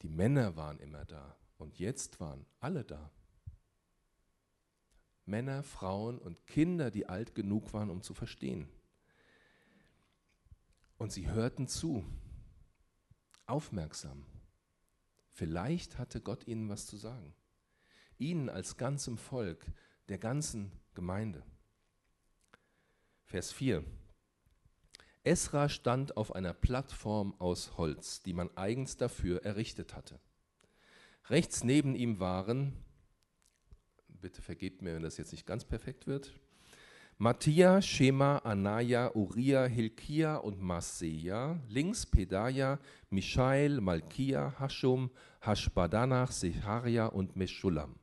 Die 0.00 0.08
Männer 0.08 0.56
waren 0.56 0.78
immer 0.78 1.04
da 1.04 1.36
und 1.58 1.78
jetzt 1.78 2.18
waren 2.18 2.46
alle 2.60 2.82
da. 2.82 3.10
Männer, 5.28 5.62
Frauen 5.62 6.18
und 6.18 6.46
Kinder, 6.46 6.90
die 6.90 7.08
alt 7.08 7.34
genug 7.34 7.72
waren, 7.72 7.90
um 7.90 8.02
zu 8.02 8.14
verstehen. 8.14 8.68
Und 10.96 11.12
sie 11.12 11.30
hörten 11.30 11.68
zu, 11.68 12.04
aufmerksam. 13.46 14.26
Vielleicht 15.30 15.98
hatte 15.98 16.20
Gott 16.20 16.48
ihnen 16.48 16.68
was 16.68 16.86
zu 16.86 16.96
sagen 16.96 17.34
ihnen 18.18 18.48
als 18.48 18.76
ganzem 18.76 19.16
Volk, 19.16 19.64
der 20.08 20.18
ganzen 20.18 20.72
Gemeinde. 20.94 21.42
Vers 23.24 23.52
4. 23.52 23.84
Esra 25.24 25.68
stand 25.68 26.16
auf 26.16 26.34
einer 26.34 26.54
Plattform 26.54 27.34
aus 27.38 27.76
Holz, 27.76 28.22
die 28.22 28.32
man 28.32 28.56
eigens 28.56 28.96
dafür 28.96 29.44
errichtet 29.44 29.94
hatte. 29.94 30.20
Rechts 31.26 31.62
neben 31.62 31.94
ihm 31.94 32.18
waren, 32.18 32.72
bitte 34.20 34.42
vergebt 34.42 34.82
mir, 34.82 34.94
wenn 34.94 35.02
das 35.02 35.16
jetzt 35.16 35.32
nicht 35.32 35.46
ganz 35.46 35.64
perfekt 35.64 36.06
wird, 36.06 36.32
Mattia, 37.20 37.82
Shema, 37.82 38.38
Anaya, 38.38 39.10
Uriah, 39.16 39.66
Hilkia 39.66 40.36
und 40.36 40.62
Maseja, 40.62 41.58
links 41.68 42.06
Pedaja, 42.06 42.78
Mishael, 43.10 43.80
Malkia, 43.80 44.54
Hashum, 44.60 45.10
Hashbadanach, 45.40 46.30
Secharia 46.30 47.06
und 47.06 47.34
Meschulam. 47.34 47.96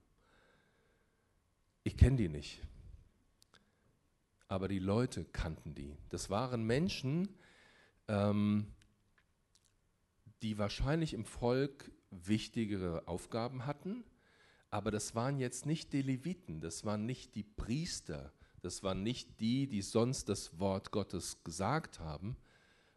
Ich 1.86 1.95
kenne 1.95 2.17
die 2.17 2.27
nicht. 2.27 2.62
Aber 4.50 4.67
die 4.67 4.79
Leute 4.79 5.24
kannten 5.24 5.74
die. 5.75 5.95
Das 6.10 6.29
waren 6.29 6.63
Menschen, 6.65 7.29
ähm, 8.10 8.67
die 10.41 10.57
wahrscheinlich 10.57 11.13
im 11.13 11.24
Volk 11.24 11.89
wichtigere 12.12 13.07
Aufgaben 13.07 13.65
hatten, 13.65 14.03
aber 14.75 14.91
das 14.91 15.15
waren 15.15 15.39
jetzt 15.39 15.65
nicht 15.65 15.94
die 15.94 16.01
Leviten, 16.01 16.60
das 16.60 16.84
waren 16.84 17.05
nicht 17.05 17.34
die 17.36 17.46
Priester, 17.46 18.34
das 18.62 18.84
waren 18.84 19.03
nicht 19.03 19.39
die, 19.39 19.67
die 19.67 19.82
sonst 19.82 20.27
das 20.27 20.60
Wort 20.60 20.91
Gottes 20.91 21.41
gesagt 21.46 22.01
haben, 22.01 22.36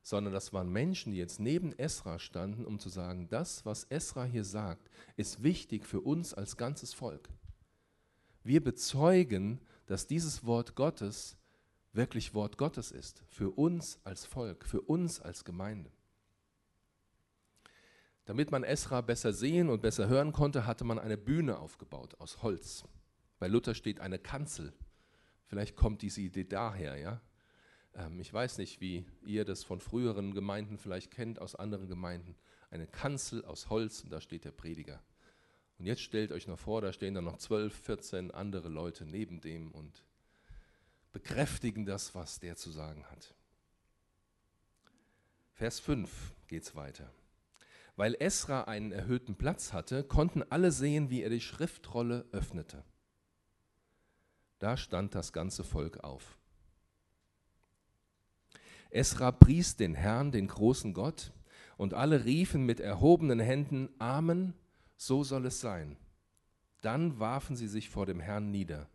sondern 0.03 0.35
das 0.35 0.53
waren 0.53 0.73
Menschen, 0.73 1.13
die 1.13 1.19
jetzt 1.19 1.39
neben 1.39 1.73
Esra 1.79 2.19
standen, 2.19 2.67
um 2.67 2.81
zu 2.81 2.89
sagen, 2.89 3.29
das, 3.29 3.65
was 3.65 3.85
Esra 3.85 4.25
hier 4.25 4.43
sagt, 4.43 4.91
ist 5.17 5.45
wichtig 5.45 5.87
für 5.87 6.01
uns 6.01 6.35
als 6.35 6.57
ganzes 6.57 6.95
Volk. 6.95 7.29
Wir 8.43 8.61
bezeugen, 8.61 9.61
dass 9.87 10.09
dieses 10.09 10.45
Wort 10.45 10.75
Gottes 10.75 11.37
wirklich 11.93 12.35
Wort 12.35 12.59
Gottes 12.59 12.91
ist, 12.91 13.23
für 13.29 13.51
uns 13.51 14.01
als 14.03 14.27
Volk, 14.27 14.65
für 14.65 14.81
uns 14.81 15.21
als 15.21 15.45
Gemeinde. 15.45 15.93
Damit 18.29 18.51
man 18.51 18.63
Esra 18.63 19.01
besser 19.01 19.33
sehen 19.33 19.71
und 19.71 19.81
besser 19.81 20.07
hören 20.07 20.35
konnte, 20.35 20.67
hatte 20.67 20.85
man 20.85 20.99
eine 20.99 21.17
Bühne 21.17 21.59
aufgebaut 21.59 22.15
aus 22.19 22.43
Holz. 22.43 22.85
Bei 23.39 23.49
Luther 23.49 23.75
steht 23.75 24.01
eine 24.01 24.19
Kanzel. 24.19 24.75
Vielleicht 25.47 25.77
kommt 25.77 26.03
diese 26.03 26.21
Idee 26.21 26.45
daher, 26.45 26.99
ja. 26.99 27.23
Ähm, 27.95 28.21
ich 28.21 28.31
weiß 28.31 28.59
nicht, 28.59 28.83
wie 28.83 29.07
ihr 29.25 29.47
das 29.47 29.65
von 29.65 29.81
früheren 29.81 30.35
Gemeinden 30.35 30.77
vielleicht 30.77 31.11
kennt, 31.11 31.39
aus 31.39 31.55
anderen 31.55 31.89
Gemeinden. 31.89 32.37
Eine 32.71 32.87
Kanzel 32.87 33.47
aus 33.47 33.71
Holz 33.71 34.03
und 34.03 34.13
da 34.13 34.21
steht 34.21 34.45
der 34.45 34.53
Prediger. 34.53 35.03
Und 35.79 35.87
jetzt 35.87 36.03
stellt 36.03 36.31
euch 36.31 36.47
noch 36.49 36.59
vor, 36.59 36.83
da 36.83 36.93
stehen 36.93 37.15
dann 37.15 37.25
noch 37.25 37.39
12, 37.39 37.75
14 37.75 38.31
andere 38.31 38.69
Leute 38.69 39.07
neben 39.07 39.41
dem 39.41 39.73
und 39.73 40.05
bekräftigen 41.13 41.87
das, 41.87 42.15
was 42.15 42.41
der 42.41 42.57
zu 42.57 42.71
sagen 42.73 43.07
hat. 43.07 43.35
Vers 45.55 45.81
5 45.81 46.11
geht 46.47 46.65
es 46.65 46.77
weiter. 46.77 47.11
Weil 47.99 48.15
Esra 48.21 48.63
einen 48.63 48.93
erhöhten 48.93 49.35
Platz 49.35 49.73
hatte, 49.73 50.05
konnten 50.05 50.45
alle 50.45 50.71
sehen, 50.71 51.11
wie 51.11 51.21
er 51.25 51.31
die 51.31 51.41
Schriftrolle 51.41 52.27
öffnete. 52.31 52.85
Da 54.61 54.77
stand 54.77 55.17
das 55.17 55.33
ganze 55.33 55.65
Volk 55.65 56.05
auf. 56.05 56.39
Esra 58.91 59.33
pries 59.33 59.75
den 59.75 59.97
Herrn, 59.97 60.31
den 60.31 60.47
großen 60.47 60.95
Gott, 60.95 61.33
und 61.77 61.93
alle 61.93 62.25
riefen 62.25 62.65
mit 62.65 62.79
erhobenen 62.79 63.41
Händen 63.41 63.89
Amen 63.99 64.55
so 64.97 65.25
soll 65.25 65.47
es 65.47 65.61
sein. 65.61 65.97
Dann 66.83 67.19
warfen 67.19 67.57
sie 67.57 67.67
sich 67.67 67.91
vor 67.91 68.07
dem 68.07 68.21
Herrn 68.21 68.53
nieder, 68.53 68.89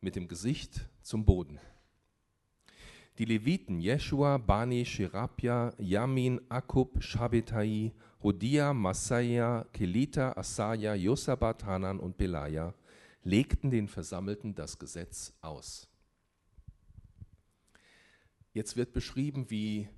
mit 0.00 0.16
dem 0.16 0.26
Gesicht 0.26 0.88
zum 1.02 1.24
Boden. 1.24 1.60
Die 3.18 3.24
Leviten 3.24 3.80
Jeshua, 3.80 4.38
Bani, 4.38 4.84
Sherabia, 4.84 5.74
Yamin, 5.78 6.40
Akub, 6.48 7.02
Shabbetai, 7.02 7.92
Hodia, 8.22 8.72
Masaya, 8.72 9.66
Kelita, 9.72 10.36
Asaya, 10.36 10.94
Josabat, 10.94 11.64
Hanan 11.64 11.98
und 11.98 12.16
Belaja 12.16 12.72
legten 13.24 13.70
den 13.70 13.88
Versammelten 13.88 14.54
das 14.54 14.78
Gesetz 14.78 15.32
aus. 15.40 15.88
Jetzt 18.52 18.76
wird 18.76 18.92
beschrieben, 18.92 19.50
wie 19.50 19.88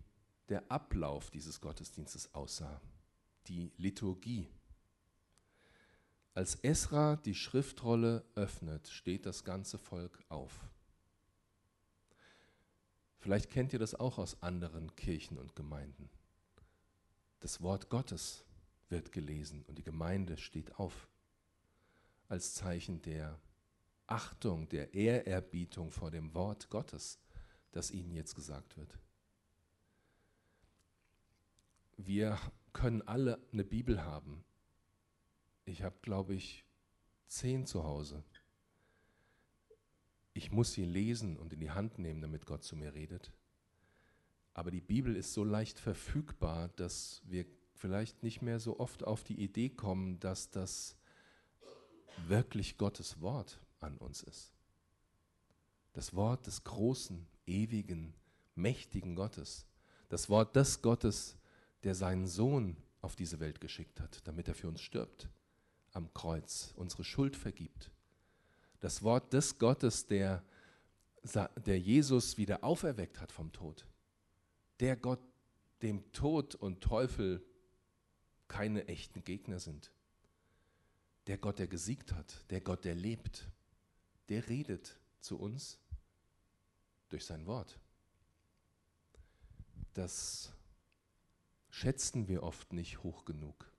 der 0.48 0.70
Ablauf 0.70 1.30
dieses 1.30 1.60
Gottesdienstes 1.60 2.34
aussah, 2.34 2.80
die 3.46 3.70
Liturgie. 3.76 4.48
Als 6.32 6.54
Esra 6.56 7.16
die 7.16 7.34
Schriftrolle 7.34 8.24
öffnet, 8.34 8.88
steht 8.88 9.26
das 9.26 9.44
ganze 9.44 9.76
Volk 9.76 10.24
auf. 10.30 10.64
Vielleicht 13.20 13.50
kennt 13.50 13.72
ihr 13.72 13.78
das 13.78 13.94
auch 13.94 14.18
aus 14.18 14.42
anderen 14.42 14.96
Kirchen 14.96 15.38
und 15.38 15.54
Gemeinden. 15.54 16.08
Das 17.40 17.60
Wort 17.60 17.90
Gottes 17.90 18.44
wird 18.88 19.12
gelesen 19.12 19.62
und 19.68 19.78
die 19.78 19.84
Gemeinde 19.84 20.36
steht 20.36 20.76
auf 20.76 21.08
als 22.28 22.54
Zeichen 22.54 23.02
der 23.02 23.38
Achtung, 24.06 24.68
der 24.68 24.94
Ehrerbietung 24.94 25.90
vor 25.90 26.10
dem 26.10 26.34
Wort 26.34 26.70
Gottes, 26.70 27.18
das 27.72 27.90
ihnen 27.90 28.14
jetzt 28.14 28.34
gesagt 28.34 28.76
wird. 28.76 28.98
Wir 31.96 32.38
können 32.72 33.02
alle 33.02 33.38
eine 33.52 33.64
Bibel 33.64 34.02
haben. 34.02 34.44
Ich 35.64 35.82
habe, 35.82 35.96
glaube 36.02 36.34
ich, 36.34 36.64
zehn 37.26 37.66
zu 37.66 37.84
Hause. 37.84 38.24
Ich 40.32 40.50
muss 40.50 40.72
sie 40.72 40.84
lesen 40.84 41.36
und 41.36 41.52
in 41.52 41.60
die 41.60 41.70
Hand 41.70 41.98
nehmen, 41.98 42.20
damit 42.20 42.46
Gott 42.46 42.62
zu 42.62 42.76
mir 42.76 42.94
redet. 42.94 43.32
Aber 44.54 44.70
die 44.70 44.80
Bibel 44.80 45.16
ist 45.16 45.32
so 45.32 45.44
leicht 45.44 45.78
verfügbar, 45.78 46.68
dass 46.76 47.22
wir 47.24 47.46
vielleicht 47.74 48.22
nicht 48.22 48.42
mehr 48.42 48.60
so 48.60 48.78
oft 48.78 49.04
auf 49.04 49.24
die 49.24 49.42
Idee 49.42 49.70
kommen, 49.70 50.20
dass 50.20 50.50
das 50.50 50.96
wirklich 52.26 52.76
Gottes 52.76 53.20
Wort 53.20 53.60
an 53.80 53.96
uns 53.96 54.22
ist. 54.22 54.52
Das 55.92 56.14
Wort 56.14 56.46
des 56.46 56.62
großen, 56.64 57.26
ewigen, 57.46 58.14
mächtigen 58.54 59.16
Gottes. 59.16 59.66
Das 60.08 60.28
Wort 60.28 60.54
des 60.54 60.82
Gottes, 60.82 61.36
der 61.82 61.94
seinen 61.94 62.26
Sohn 62.26 62.76
auf 63.00 63.16
diese 63.16 63.40
Welt 63.40 63.60
geschickt 63.60 64.00
hat, 64.00 64.26
damit 64.26 64.48
er 64.48 64.54
für 64.54 64.68
uns 64.68 64.80
stirbt 64.80 65.28
am 65.92 66.12
Kreuz, 66.14 66.72
unsere 66.76 67.04
Schuld 67.04 67.36
vergibt. 67.36 67.90
Das 68.80 69.02
Wort 69.02 69.32
des 69.32 69.58
Gottes, 69.58 70.06
der, 70.06 70.42
der 71.22 71.78
Jesus 71.78 72.38
wieder 72.38 72.64
auferweckt 72.64 73.20
hat 73.20 73.30
vom 73.30 73.52
Tod. 73.52 73.86
Der 74.80 74.96
Gott, 74.96 75.20
dem 75.82 76.10
Tod 76.12 76.54
und 76.54 76.80
Teufel 76.80 77.44
keine 78.48 78.88
echten 78.88 79.22
Gegner 79.22 79.60
sind. 79.60 79.92
Der 81.26 81.38
Gott, 81.38 81.58
der 81.58 81.68
gesiegt 81.68 82.12
hat, 82.12 82.50
der 82.50 82.60
Gott, 82.60 82.84
der 82.84 82.94
lebt, 82.94 83.48
der 84.28 84.48
redet 84.48 84.98
zu 85.20 85.38
uns 85.38 85.78
durch 87.10 87.24
sein 87.24 87.46
Wort. 87.46 87.78
Das 89.92 90.52
schätzen 91.68 92.28
wir 92.28 92.42
oft 92.42 92.72
nicht 92.72 93.02
hoch 93.02 93.24
genug. 93.24 93.70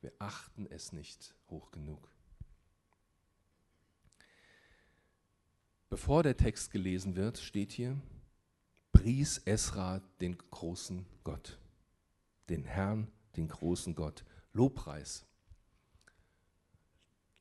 Wir 0.00 0.12
achten 0.18 0.66
es 0.66 0.92
nicht 0.92 1.34
hoch 1.48 1.70
genug. 1.70 2.10
Bevor 5.96 6.22
der 6.22 6.36
Text 6.36 6.72
gelesen 6.72 7.16
wird, 7.16 7.38
steht 7.38 7.72
hier, 7.72 7.96
pries 8.92 9.38
Esra 9.46 10.02
den 10.20 10.36
großen 10.36 11.06
Gott, 11.24 11.58
den 12.50 12.64
Herrn, 12.64 13.08
den 13.38 13.48
großen 13.48 13.94
Gott. 13.94 14.22
Lobpreis. 14.52 15.24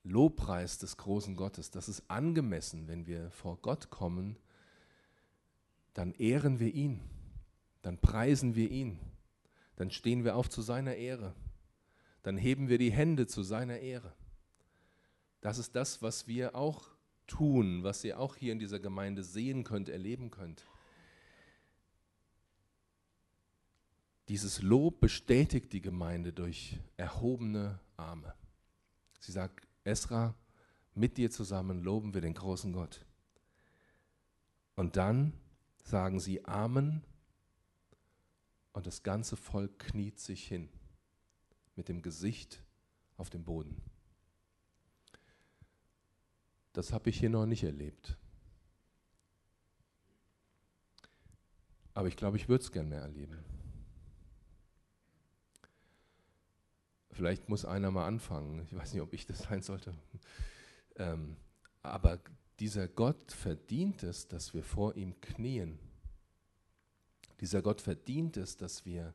Lobpreis 0.03 0.77
des 0.77 0.95
großen 0.95 1.35
Gottes, 1.35 1.69
das 1.69 1.89
ist 1.89 2.09
angemessen, 2.09 2.87
wenn 2.87 3.05
wir 3.07 3.29
vor 3.31 3.57
Gott 3.57 3.89
kommen, 3.89 4.37
dann 5.93 6.13
ehren 6.13 6.61
wir 6.61 6.73
ihn, 6.73 7.01
dann 7.81 7.97
preisen 7.97 8.55
wir 8.55 8.71
ihn, 8.71 8.97
dann 9.75 9.91
stehen 9.91 10.23
wir 10.23 10.37
auf 10.37 10.49
zu 10.49 10.61
seiner 10.61 10.95
Ehre 10.95 11.35
dann 12.23 12.37
heben 12.37 12.69
wir 12.69 12.77
die 12.77 12.91
Hände 12.91 13.27
zu 13.27 13.43
seiner 13.43 13.79
Ehre. 13.79 14.13
Das 15.41 15.57
ist 15.59 15.75
das, 15.75 16.01
was 16.01 16.25
wir 16.25 16.55
auch 16.55 16.94
tun, 17.27 17.83
was 17.83 18.03
ihr 18.03 18.19
auch 18.19 18.35
hier 18.35 18.51
in 18.51 18.59
dieser 18.59 18.79
Gemeinde 18.79 19.23
sehen 19.23 19.63
könnt, 19.63 19.89
erleben 19.89 20.31
könnt. 20.31 20.65
Dieses 24.27 24.61
Lob 24.61 24.99
bestätigt 24.99 25.71
die 25.73 25.81
Gemeinde 25.81 26.33
durch 26.33 26.79
erhobene 26.97 27.79
Arme. 27.95 28.33
Sie 29.19 29.31
sagt, 29.31 29.67
Esra, 29.83 30.35
mit 30.95 31.17
dir 31.17 31.29
zusammen 31.29 31.83
loben 31.83 32.13
wir 32.13 32.21
den 32.21 32.33
großen 32.33 32.73
Gott. 32.73 33.05
Und 34.75 34.97
dann 34.97 35.33
sagen 35.83 36.19
sie 36.19 36.43
Amen 36.45 37.03
und 38.73 38.87
das 38.87 39.03
ganze 39.03 39.37
Volk 39.37 39.79
kniet 39.79 40.19
sich 40.19 40.47
hin 40.47 40.69
mit 41.75 41.87
dem 41.87 42.01
Gesicht 42.01 42.63
auf 43.17 43.29
dem 43.29 43.43
Boden. 43.43 43.81
Das 46.75 46.91
habe 46.91 47.09
ich 47.09 47.17
hier 47.17 47.29
noch 47.29 47.45
nicht 47.45 47.63
erlebt. 47.63 48.17
Aber 51.93 52.09
ich 52.09 52.17
glaube, 52.17 52.35
ich 52.35 52.49
würde 52.49 52.65
es 52.65 52.71
gern 52.73 52.89
mehr 52.89 52.99
erleben. 52.99 53.37
Vielleicht 57.11 57.47
muss 57.47 57.63
einer 57.63 57.91
mal 57.91 58.05
anfangen. 58.05 58.61
Ich 58.65 58.75
weiß 58.75 58.93
nicht, 58.93 59.01
ob 59.01 59.13
ich 59.13 59.25
das 59.25 59.39
sein 59.43 59.61
sollte. 59.61 59.95
Ähm, 60.97 61.37
aber 61.81 62.19
dieser 62.59 62.89
Gott 62.89 63.31
verdient 63.31 64.03
es, 64.03 64.27
dass 64.27 64.53
wir 64.53 64.61
vor 64.61 64.97
ihm 64.97 65.21
knien. 65.21 65.79
Dieser 67.39 67.61
Gott 67.61 67.79
verdient 67.79 68.35
es, 68.35 68.57
dass 68.57 68.85
wir 68.85 69.13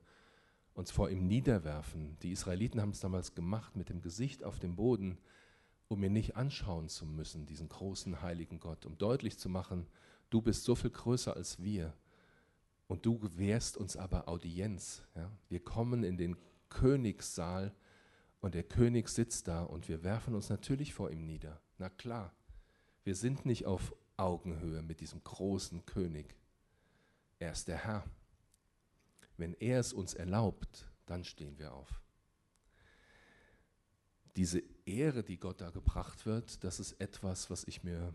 uns 0.72 0.90
vor 0.90 1.10
ihm 1.10 1.26
niederwerfen. 1.26 2.18
Die 2.20 2.32
Israeliten 2.32 2.80
haben 2.80 2.92
es 2.92 3.00
damals 3.00 3.34
gemacht 3.34 3.76
mit 3.76 3.90
dem 3.90 4.00
Gesicht 4.00 4.44
auf 4.44 4.58
dem 4.58 4.76
Boden, 4.76 5.18
um 5.90 6.04
ihn 6.04 6.12
nicht 6.12 6.36
anschauen 6.36 6.88
zu 6.88 7.04
müssen, 7.04 7.46
diesen 7.46 7.68
großen 7.68 8.22
heiligen 8.22 8.60
Gott, 8.60 8.86
um 8.86 8.96
deutlich 8.96 9.38
zu 9.38 9.48
machen, 9.48 9.88
du 10.30 10.40
bist 10.40 10.62
so 10.62 10.76
viel 10.76 10.90
größer 10.90 11.34
als 11.34 11.60
wir 11.60 11.92
und 12.86 13.04
du 13.04 13.18
gewährst 13.18 13.76
uns 13.76 13.96
aber 13.96 14.28
Audienz. 14.28 15.02
Ja? 15.16 15.32
Wir 15.48 15.58
kommen 15.58 16.04
in 16.04 16.16
den 16.16 16.36
Königssaal 16.68 17.74
und 18.40 18.54
der 18.54 18.62
König 18.62 19.08
sitzt 19.08 19.48
da 19.48 19.64
und 19.64 19.88
wir 19.88 20.04
werfen 20.04 20.36
uns 20.36 20.48
natürlich 20.48 20.94
vor 20.94 21.10
ihm 21.10 21.26
nieder. 21.26 21.60
Na 21.78 21.90
klar, 21.90 22.32
wir 23.02 23.16
sind 23.16 23.44
nicht 23.44 23.66
auf 23.66 23.92
Augenhöhe 24.16 24.82
mit 24.82 25.00
diesem 25.00 25.24
großen 25.24 25.84
König. 25.86 26.36
Er 27.40 27.50
ist 27.50 27.66
der 27.66 27.78
Herr. 27.84 28.04
Wenn 29.36 29.54
er 29.54 29.80
es 29.80 29.92
uns 29.92 30.14
erlaubt, 30.14 30.86
dann 31.06 31.24
stehen 31.24 31.58
wir 31.58 31.74
auf. 31.74 32.00
Diese 34.36 34.62
Ehre, 34.98 35.22
die 35.22 35.38
Gott 35.38 35.60
da 35.60 35.70
gebracht 35.70 36.26
wird, 36.26 36.64
das 36.64 36.80
ist 36.80 37.00
etwas, 37.00 37.50
was 37.50 37.64
ich 37.64 37.82
mir 37.82 38.12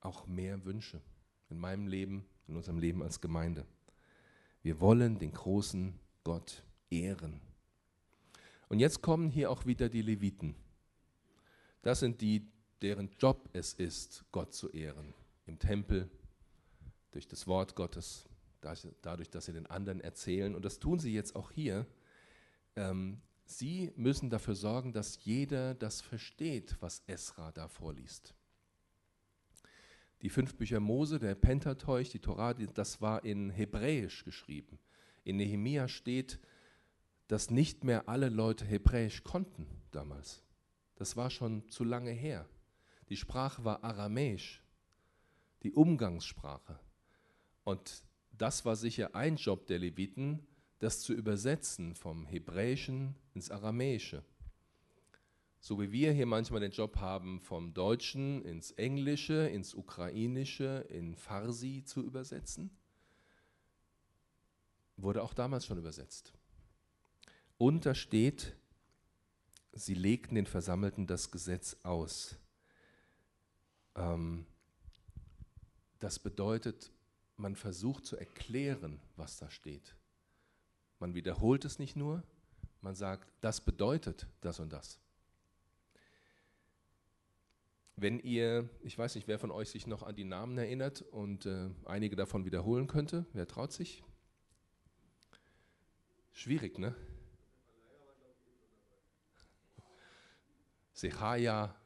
auch 0.00 0.26
mehr 0.26 0.64
wünsche 0.64 1.00
in 1.48 1.58
meinem 1.58 1.86
Leben, 1.86 2.24
in 2.46 2.56
unserem 2.56 2.78
Leben 2.78 3.02
als 3.02 3.20
Gemeinde. 3.20 3.66
Wir 4.62 4.80
wollen 4.80 5.18
den 5.18 5.32
großen 5.32 5.98
Gott 6.24 6.62
ehren. 6.90 7.40
Und 8.68 8.80
jetzt 8.80 9.02
kommen 9.02 9.30
hier 9.30 9.50
auch 9.50 9.66
wieder 9.66 9.88
die 9.88 10.02
Leviten. 10.02 10.54
Das 11.82 12.00
sind 12.00 12.20
die, 12.20 12.50
deren 12.80 13.10
Job 13.18 13.48
es 13.52 13.74
ist, 13.74 14.24
Gott 14.32 14.54
zu 14.54 14.70
ehren. 14.70 15.14
Im 15.46 15.58
Tempel, 15.58 16.10
durch 17.12 17.28
das 17.28 17.46
Wort 17.46 17.76
Gottes, 17.76 18.26
dadurch, 19.02 19.30
dass 19.30 19.44
sie 19.44 19.52
den 19.52 19.66
anderen 19.66 20.00
erzählen. 20.00 20.54
Und 20.54 20.64
das 20.64 20.78
tun 20.78 20.98
sie 20.98 21.12
jetzt 21.12 21.36
auch 21.36 21.50
hier. 21.50 21.86
Ähm, 22.76 23.20
sie 23.44 23.92
müssen 23.96 24.30
dafür 24.30 24.54
sorgen, 24.54 24.92
dass 24.92 25.24
jeder 25.24 25.74
das 25.74 26.00
versteht, 26.00 26.76
was 26.80 27.02
Esra 27.06 27.52
da 27.52 27.68
vorliest. 27.68 28.34
Die 30.22 30.30
fünf 30.30 30.54
Bücher 30.56 30.80
Mose, 30.80 31.18
der 31.18 31.34
Pentateuch, 31.34 32.08
die 32.08 32.18
Torah, 32.18 32.54
das 32.54 33.00
war 33.00 33.24
in 33.24 33.50
Hebräisch 33.50 34.24
geschrieben. 34.24 34.78
In 35.22 35.36
Nehemia 35.36 35.86
steht, 35.88 36.40
dass 37.28 37.50
nicht 37.50 37.84
mehr 37.84 38.08
alle 38.08 38.28
Leute 38.28 38.64
Hebräisch 38.64 39.22
konnten 39.22 39.66
damals. 39.90 40.42
Das 40.96 41.16
war 41.16 41.30
schon 41.30 41.68
zu 41.68 41.84
lange 41.84 42.12
her. 42.12 42.48
Die 43.08 43.16
Sprache 43.16 43.64
war 43.64 43.84
Aramäisch, 43.84 44.62
die 45.62 45.72
Umgangssprache. 45.72 46.78
Und 47.64 48.04
das 48.32 48.64
war 48.64 48.76
sicher 48.76 49.14
ein 49.14 49.36
Job 49.36 49.66
der 49.66 49.78
Leviten, 49.78 50.46
das 50.84 51.00
zu 51.00 51.14
übersetzen 51.14 51.94
vom 51.94 52.26
Hebräischen 52.26 53.14
ins 53.32 53.50
Aramäische. 53.50 54.22
So 55.58 55.80
wie 55.80 55.92
wir 55.92 56.12
hier 56.12 56.26
manchmal 56.26 56.60
den 56.60 56.72
Job 56.72 56.98
haben, 56.98 57.40
vom 57.40 57.72
Deutschen 57.72 58.44
ins 58.44 58.70
Englische, 58.72 59.48
ins 59.48 59.74
Ukrainische, 59.74 60.84
in 60.90 61.16
Farsi 61.16 61.84
zu 61.86 62.02
übersetzen, 62.02 62.70
wurde 64.98 65.22
auch 65.22 65.32
damals 65.32 65.64
schon 65.64 65.78
übersetzt. 65.78 66.34
Und 67.56 67.86
da 67.86 67.94
steht, 67.94 68.54
sie 69.72 69.94
legten 69.94 70.34
den 70.34 70.46
Versammelten 70.46 71.06
das 71.06 71.30
Gesetz 71.30 71.78
aus. 71.82 72.36
Ähm, 73.94 74.44
das 75.98 76.18
bedeutet, 76.18 76.92
man 77.38 77.56
versucht 77.56 78.04
zu 78.04 78.18
erklären, 78.18 79.00
was 79.16 79.38
da 79.38 79.50
steht. 79.50 79.96
Man 81.04 81.14
wiederholt 81.14 81.66
es 81.66 81.78
nicht 81.78 81.96
nur, 81.96 82.22
man 82.80 82.94
sagt, 82.94 83.30
das 83.42 83.60
bedeutet 83.60 84.26
das 84.40 84.58
und 84.58 84.72
das. 84.72 84.98
Wenn 87.94 88.18
ihr, 88.20 88.70
ich 88.80 88.96
weiß 88.96 89.14
nicht, 89.14 89.28
wer 89.28 89.38
von 89.38 89.50
euch 89.50 89.68
sich 89.68 89.86
noch 89.86 90.02
an 90.02 90.16
die 90.16 90.24
Namen 90.24 90.56
erinnert 90.56 91.02
und 91.02 91.44
äh, 91.44 91.68
einige 91.84 92.16
davon 92.16 92.46
wiederholen 92.46 92.86
könnte, 92.86 93.26
wer 93.34 93.46
traut 93.46 93.70
sich? 93.70 94.02
Schwierig, 96.32 96.78
ne? 96.78 96.94
Sechaja, 100.94 101.76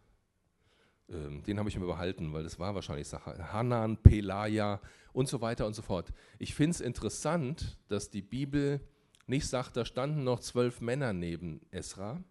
ähm, 1.09 1.43
den 1.43 1.59
habe 1.59 1.69
ich 1.69 1.77
mir 1.77 1.87
behalten, 1.87 2.33
weil 2.33 2.45
das 2.45 2.61
war 2.61 2.77
wahrscheinlich 2.77 3.09
Sache. 3.09 3.53
Hanan, 3.53 4.01
Pelaja 4.01 4.81
und 5.13 5.27
so 5.27 5.41
weiter 5.41 5.67
und 5.67 5.75
so 5.75 5.83
fort. 5.83 6.13
Ich 6.39 6.55
finde 6.55 6.71
es 6.71 6.81
interessant, 6.81 7.81
dass 7.89 8.11
die 8.11 8.23
Bibel 8.23 8.81
nicht 9.29 9.47
sagt, 9.47 9.77
da 9.77 9.85
standen 9.85 10.25
noch 10.25 10.41
zwölf 10.41 10.81
Männer 10.81 11.13
neben 11.13 11.61
Esra 11.71 12.23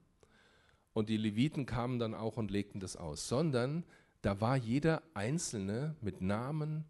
und 0.93 1.09
die 1.09 1.17
Leviten 1.17 1.65
kamen 1.65 1.99
dann 1.99 2.15
auch 2.15 2.37
und 2.37 2.49
legten 2.49 2.79
das 2.79 2.95
aus, 2.95 3.27
sondern 3.27 3.85
da 4.21 4.41
war 4.41 4.57
jeder 4.57 5.03
Einzelne 5.13 5.95
mit 6.01 6.21
Namen 6.21 6.85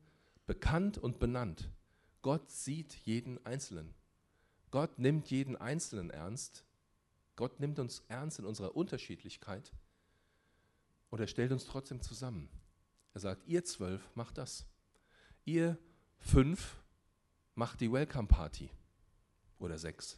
bekannt 0.46 0.98
und 0.98 1.20
benannt. 1.20 1.70
Gott 2.22 2.50
sieht 2.50 2.94
jeden 3.04 3.46
Einzelnen. 3.46 3.94
Gott 4.72 4.98
nimmt 4.98 5.30
jeden 5.30 5.56
Einzelnen 5.56 6.10
ernst. 6.10 6.66
Gott 7.36 7.60
nimmt 7.60 7.80
uns 7.80 8.04
ernst 8.08 8.40
in 8.40 8.46
unserer 8.46 8.76
Unterschiedlichkeit 8.76 9.72
und 11.10 11.20
er 11.20 11.28
stellt 11.28 11.52
uns 11.52 11.66
trotzdem 11.66 12.02
zusammen. 12.02 12.50
Er 13.14 13.20
sagt, 13.20 13.48
ihr 13.48 13.64
zwölf 13.64 14.10
macht 14.16 14.38
das. 14.38 14.66
Ihr 15.46 15.78
fünf 16.18 16.78
macht 17.56 17.82
die 17.82 17.92
Welcome 17.92 18.28
Party. 18.28 18.70
Oder 19.60 19.78
sechs. 19.78 20.18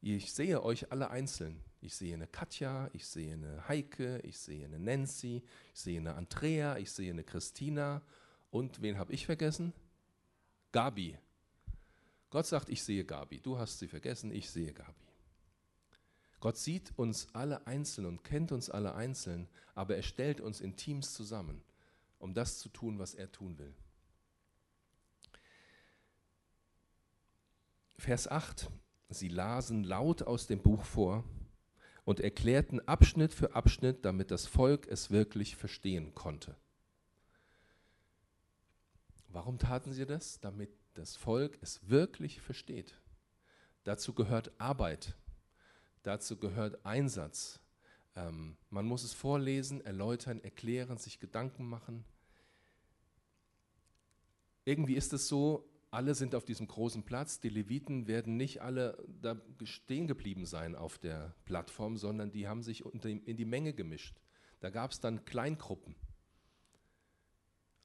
Ich 0.00 0.32
sehe 0.32 0.62
euch 0.62 0.92
alle 0.92 1.10
einzeln. 1.10 1.62
Ich 1.80 1.94
sehe 1.96 2.14
eine 2.14 2.26
Katja, 2.26 2.88
ich 2.92 3.06
sehe 3.06 3.34
eine 3.34 3.68
Heike, 3.68 4.18
ich 4.20 4.38
sehe 4.38 4.64
eine 4.64 4.78
Nancy, 4.78 5.42
ich 5.74 5.80
sehe 5.80 5.98
eine 5.98 6.14
Andrea, 6.14 6.78
ich 6.78 6.90
sehe 6.90 7.10
eine 7.10 7.24
Christina. 7.24 8.02
Und 8.50 8.80
wen 8.80 8.98
habe 8.98 9.12
ich 9.12 9.26
vergessen? 9.26 9.74
Gabi. 10.72 11.18
Gott 12.30 12.46
sagt, 12.46 12.68
ich 12.68 12.82
sehe 12.82 13.04
Gabi. 13.04 13.40
Du 13.40 13.58
hast 13.58 13.78
sie 13.78 13.88
vergessen, 13.88 14.32
ich 14.32 14.50
sehe 14.50 14.72
Gabi. 14.72 15.04
Gott 16.40 16.56
sieht 16.56 16.92
uns 16.98 17.28
alle 17.34 17.66
einzeln 17.66 18.06
und 18.06 18.24
kennt 18.24 18.52
uns 18.52 18.68
alle 18.68 18.94
einzeln, 18.94 19.48
aber 19.74 19.96
er 19.96 20.02
stellt 20.02 20.40
uns 20.40 20.60
in 20.60 20.76
Teams 20.76 21.14
zusammen, 21.14 21.62
um 22.18 22.34
das 22.34 22.58
zu 22.58 22.68
tun, 22.68 22.98
was 22.98 23.14
er 23.14 23.32
tun 23.32 23.58
will. 23.58 23.74
Vers 27.96 28.28
8. 28.28 28.70
Sie 29.08 29.28
lasen 29.28 29.84
laut 29.84 30.22
aus 30.22 30.46
dem 30.46 30.60
Buch 30.60 30.84
vor 30.84 31.24
und 32.04 32.20
erklärten 32.20 32.80
Abschnitt 32.80 33.32
für 33.32 33.54
Abschnitt, 33.54 34.04
damit 34.04 34.30
das 34.30 34.46
Volk 34.46 34.86
es 34.88 35.10
wirklich 35.10 35.56
verstehen 35.56 36.14
konnte. 36.14 36.56
Warum 39.28 39.58
taten 39.58 39.92
sie 39.92 40.06
das? 40.06 40.40
Damit 40.40 40.70
das 40.94 41.16
Volk 41.16 41.58
es 41.60 41.88
wirklich 41.88 42.40
versteht. 42.40 43.00
Dazu 43.84 44.14
gehört 44.14 44.52
Arbeit, 44.58 45.16
Dazu 46.04 46.36
gehört 46.36 46.84
Einsatz. 46.84 47.60
Ähm, 48.14 48.58
man 48.68 48.84
muss 48.84 49.04
es 49.04 49.14
vorlesen, 49.14 49.80
erläutern, 49.80 50.38
erklären, 50.44 50.98
sich 50.98 51.18
Gedanken 51.18 51.64
machen. 51.64 52.04
Irgendwie 54.66 54.96
ist 54.96 55.14
es 55.14 55.26
so, 55.26 55.66
alle 55.94 56.14
sind 56.14 56.34
auf 56.34 56.44
diesem 56.44 56.66
großen 56.66 57.04
Platz. 57.04 57.40
Die 57.40 57.48
Leviten 57.48 58.08
werden 58.08 58.36
nicht 58.36 58.62
alle 58.62 58.98
da 59.22 59.40
stehen 59.62 60.06
geblieben 60.06 60.44
sein 60.44 60.74
auf 60.74 60.98
der 60.98 61.34
Plattform, 61.44 61.96
sondern 61.96 62.32
die 62.32 62.48
haben 62.48 62.62
sich 62.62 62.84
in 62.84 63.36
die 63.36 63.44
Menge 63.44 63.72
gemischt. 63.72 64.20
Da 64.60 64.70
gab 64.70 64.90
es 64.90 65.00
dann 65.00 65.24
Kleingruppen. 65.24 65.94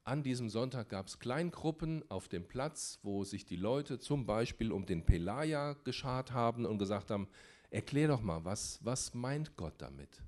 An 0.04 0.24
diesem 0.24 0.50
Sonntag 0.50 0.90
gab 0.90 1.08
es 1.08 1.20
Kleingruppen 1.20 2.04
auf 2.10 2.28
dem 2.28 2.48
Platz, 2.48 3.00
wo 3.04 3.24
sich 3.24 3.46
die 3.46 3.58
Leute 3.58 4.00
zum 4.00 4.26
Beispiel 4.26 4.72
um 4.72 4.88
den 4.88 5.06
Pelaja 5.06 5.74
geschart 5.84 6.32
haben 6.32 6.66
und 6.66 6.80
gesagt 6.80 7.12
haben, 7.12 7.28
erklär 7.70 8.08
doch 8.08 8.22
mal, 8.22 8.44
was, 8.44 8.80
was 8.84 9.14
meint 9.14 9.56
Gott 9.56 9.76
damit? 9.78 10.24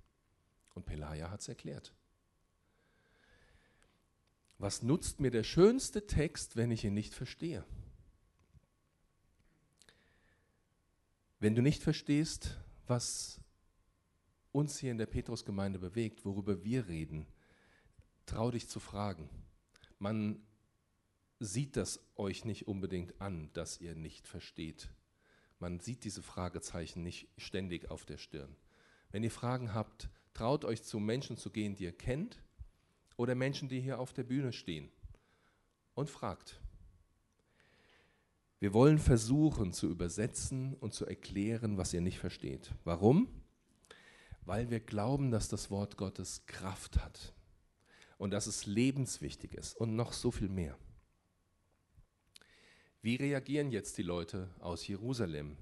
Und 0.76 0.86
Pelaja 0.86 1.32
hat 1.32 1.39
es 1.39 1.48
erklärt. 1.48 1.94
Was 4.62 4.84
nutzt 4.84 5.19
mir 5.19 5.32
der 5.32 5.41
schönste 5.41 6.06
Text, 6.06 6.56
wenn 6.56 6.69
ich 6.69 6.84
ihn 6.84 6.93
nicht 6.93 7.15
verstehe? 7.15 7.65
Wenn 11.39 11.56
du 11.56 11.63
nicht 11.63 11.82
verstehst, 11.82 12.60
was 12.86 13.41
uns 14.52 14.78
hier 14.78 14.91
in 14.91 15.00
der 15.00 15.08
Petrusgemeinde 15.08 15.80
bewegt, 15.80 16.26
worüber 16.26 16.63
wir 16.63 16.88
reden, 16.88 17.26
trau 18.28 18.52
dich 18.52 18.69
zu 18.69 18.80
fragen. 18.80 19.32
Man 19.97 20.45
sieht 21.39 21.76
das 21.76 22.00
euch 22.15 22.45
nicht 22.45 22.67
unbedingt 22.67 23.19
an, 23.19 23.50
dass 23.54 23.82
ihr 23.82 23.95
nicht 23.95 24.28
versteht, 24.28 24.89
man 25.58 25.80
sieht 25.80 26.04
diese 26.04 26.21
Fragezeichen 26.21 27.02
nicht 27.02 27.30
ständig 27.39 27.89
auf 27.89 28.06
der 28.06 28.19
Stirn. 28.19 28.56
Wenn 29.10 29.24
ihr 29.24 29.32
Fragen 29.32 29.74
habt, 29.74 30.12
traut 30.36 30.65
euch 30.65 30.84
zu 30.84 31.00
Menschen 31.00 31.36
zu 31.36 31.50
gehen, 31.50 31.76
die 31.76 31.86
ihr 31.86 31.97
kennt 31.97 32.43
oder 33.21 33.36
Menschen, 33.36 33.69
die 33.69 33.79
hier 33.79 33.99
auf 33.99 34.13
der 34.13 34.23
Bühne 34.23 34.51
stehen 34.51 34.89
und 35.93 36.10
fragt. 36.10 36.60
Wir 38.60 38.73
wollen 38.73 38.97
versuchen 38.97 39.73
zu 39.73 39.88
übersetzen 39.88 40.73
und 40.79 40.95
zu 40.95 41.05
erklären, 41.05 41.77
was 41.77 41.93
ihr 41.93 42.01
nicht 42.01 42.17
versteht. 42.17 42.73
Warum? 42.84 43.27
Weil 44.41 44.71
wir 44.71 44.79
glauben, 44.79 45.29
dass 45.29 45.49
das 45.49 45.69
Wort 45.69 45.97
Gottes 45.97 46.47
Kraft 46.47 46.97
hat 46.97 47.36
und 48.17 48.31
dass 48.31 48.47
es 48.47 48.65
lebenswichtig 48.65 49.53
ist 49.53 49.77
und 49.77 49.95
noch 49.95 50.13
so 50.13 50.31
viel 50.31 50.49
mehr. 50.49 50.75
Wie 53.03 53.17
reagieren 53.17 53.69
jetzt 53.69 53.99
die 53.99 54.03
Leute 54.03 54.49
aus 54.57 54.88
Jerusalem, 54.88 55.57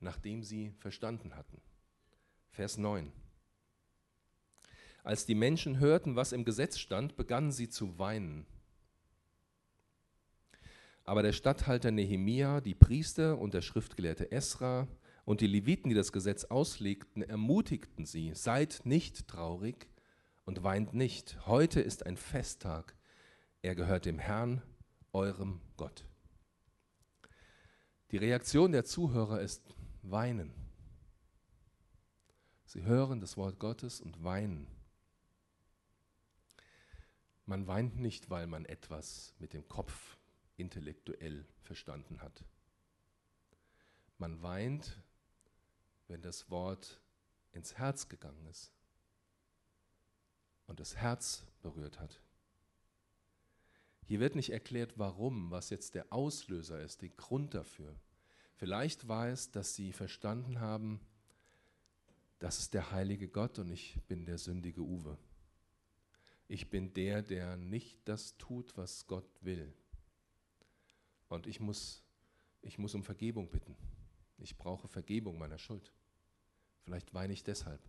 nachdem 0.00 0.42
sie 0.42 0.72
verstanden 0.80 1.36
hatten? 1.36 1.60
Vers 2.50 2.78
9. 2.78 3.12
Als 5.04 5.26
die 5.26 5.34
Menschen 5.34 5.80
hörten, 5.80 6.16
was 6.16 6.32
im 6.32 6.46
Gesetz 6.46 6.78
stand, 6.78 7.14
begannen 7.14 7.52
sie 7.52 7.68
zu 7.68 7.98
weinen. 7.98 8.46
Aber 11.04 11.22
der 11.22 11.34
Statthalter 11.34 11.90
Nehemia, 11.90 12.62
die 12.62 12.74
Priester 12.74 13.38
und 13.38 13.52
der 13.52 13.60
Schriftgelehrte 13.60 14.32
Esra 14.32 14.88
und 15.26 15.42
die 15.42 15.46
Leviten, 15.46 15.90
die 15.90 15.94
das 15.94 16.10
Gesetz 16.10 16.44
auslegten, 16.44 17.22
ermutigten 17.22 18.06
sie, 18.06 18.32
seid 18.34 18.80
nicht 18.84 19.28
traurig 19.28 19.90
und 20.46 20.62
weint 20.62 20.94
nicht. 20.94 21.46
Heute 21.46 21.82
ist 21.82 22.06
ein 22.06 22.16
Festtag. 22.16 22.96
Er 23.60 23.74
gehört 23.74 24.06
dem 24.06 24.18
Herrn, 24.18 24.62
eurem 25.12 25.60
Gott. 25.76 26.06
Die 28.10 28.16
Reaktion 28.16 28.72
der 28.72 28.84
Zuhörer 28.84 29.42
ist 29.42 29.62
weinen. 30.00 30.54
Sie 32.64 32.84
hören 32.84 33.20
das 33.20 33.36
Wort 33.36 33.58
Gottes 33.58 34.00
und 34.00 34.24
weinen. 34.24 34.73
Man 37.46 37.66
weint 37.66 37.98
nicht, 37.98 38.30
weil 38.30 38.46
man 38.46 38.64
etwas 38.64 39.34
mit 39.38 39.52
dem 39.52 39.68
Kopf 39.68 40.16
intellektuell 40.56 41.46
verstanden 41.62 42.20
hat. 42.22 42.44
Man 44.18 44.40
weint, 44.42 44.98
wenn 46.08 46.22
das 46.22 46.50
Wort 46.50 47.00
ins 47.52 47.74
Herz 47.76 48.08
gegangen 48.08 48.46
ist 48.46 48.72
und 50.66 50.80
das 50.80 50.96
Herz 50.96 51.44
berührt 51.62 52.00
hat. 52.00 52.20
Hier 54.06 54.20
wird 54.20 54.34
nicht 54.34 54.50
erklärt, 54.50 54.98
warum, 54.98 55.50
was 55.50 55.70
jetzt 55.70 55.94
der 55.94 56.12
Auslöser 56.12 56.80
ist, 56.80 57.02
der 57.02 57.08
Grund 57.10 57.54
dafür. 57.54 57.98
Vielleicht 58.54 59.08
war 59.08 59.28
es, 59.28 59.50
dass 59.50 59.74
sie 59.74 59.92
verstanden 59.92 60.60
haben, 60.60 61.00
das 62.38 62.58
ist 62.58 62.74
der 62.74 62.90
heilige 62.90 63.28
Gott 63.28 63.58
und 63.58 63.70
ich 63.70 63.98
bin 64.06 64.26
der 64.26 64.38
sündige 64.38 64.82
Uwe. 64.82 65.16
Ich 66.48 66.70
bin 66.70 66.92
der, 66.92 67.22
der 67.22 67.56
nicht 67.56 67.98
das 68.04 68.36
tut, 68.36 68.76
was 68.76 69.06
Gott 69.06 69.28
will. 69.40 69.72
Und 71.28 71.46
ich 71.46 71.60
muss, 71.60 72.04
ich 72.60 72.78
muss 72.78 72.94
um 72.94 73.02
Vergebung 73.02 73.50
bitten. 73.50 73.76
Ich 74.38 74.56
brauche 74.56 74.88
Vergebung 74.88 75.38
meiner 75.38 75.58
Schuld. 75.58 75.92
Vielleicht 76.82 77.14
weine 77.14 77.32
ich 77.32 77.44
deshalb. 77.44 77.80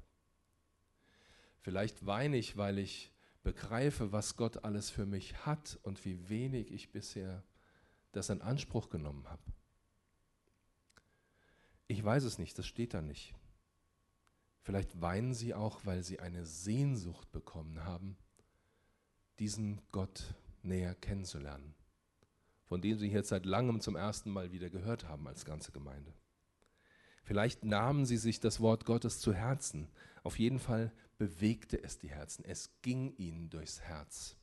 Vielleicht 1.61 2.05
weine 2.05 2.37
ich, 2.37 2.55
weil 2.57 2.77
ich 2.77 3.11
begreife, 3.43 4.11
was 4.11 4.37
Gott 4.37 4.63
alles 4.63 4.89
für 4.89 5.05
mich 5.05 5.45
hat 5.45 5.79
und 5.83 6.03
wie 6.05 6.29
wenig 6.29 6.71
ich 6.71 6.91
bisher 6.91 7.43
das 8.11 8.29
in 8.29 8.41
Anspruch 8.41 8.89
genommen 8.89 9.29
habe. 9.29 9.43
Ich 11.87 12.03
weiß 12.03 12.23
es 12.23 12.39
nicht, 12.39 12.57
das 12.57 12.65
steht 12.65 12.93
da 12.93 13.01
nicht. 13.01 13.35
Vielleicht 14.61 15.01
weinen 15.01 15.33
sie 15.33 15.53
auch, 15.53 15.85
weil 15.85 16.03
sie 16.03 16.19
eine 16.19 16.45
Sehnsucht 16.45 17.31
bekommen 17.31 17.83
haben, 17.83 18.17
diesen 19.39 19.81
Gott 19.91 20.35
näher 20.63 20.95
kennenzulernen, 20.95 21.75
von 22.65 22.81
dem 22.81 22.97
sie 22.97 23.07
jetzt 23.07 23.29
seit 23.29 23.45
langem 23.45 23.81
zum 23.81 23.95
ersten 23.95 24.31
Mal 24.31 24.51
wieder 24.51 24.69
gehört 24.69 25.07
haben 25.07 25.27
als 25.27 25.45
ganze 25.45 25.71
Gemeinde. 25.71 26.13
Vielleicht 27.23 27.65
nahmen 27.65 28.05
sie 28.05 28.17
sich 28.17 28.39
das 28.39 28.59
Wort 28.59 28.85
Gottes 28.85 29.19
zu 29.19 29.33
Herzen. 29.33 29.89
Auf 30.23 30.37
jeden 30.37 30.59
Fall 30.59 30.91
bewegte 31.17 31.83
es 31.83 31.97
die 31.97 32.09
Herzen. 32.09 32.45
Es 32.45 32.81
ging 32.81 33.15
ihnen 33.17 33.49
durchs 33.49 33.81
Herz. 33.81 34.37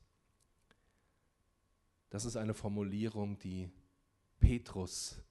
Das 2.10 2.24
ist 2.24 2.36
eine 2.36 2.54
Formulierung, 2.54 3.38
die 3.38 3.70
Petrus 4.40 5.22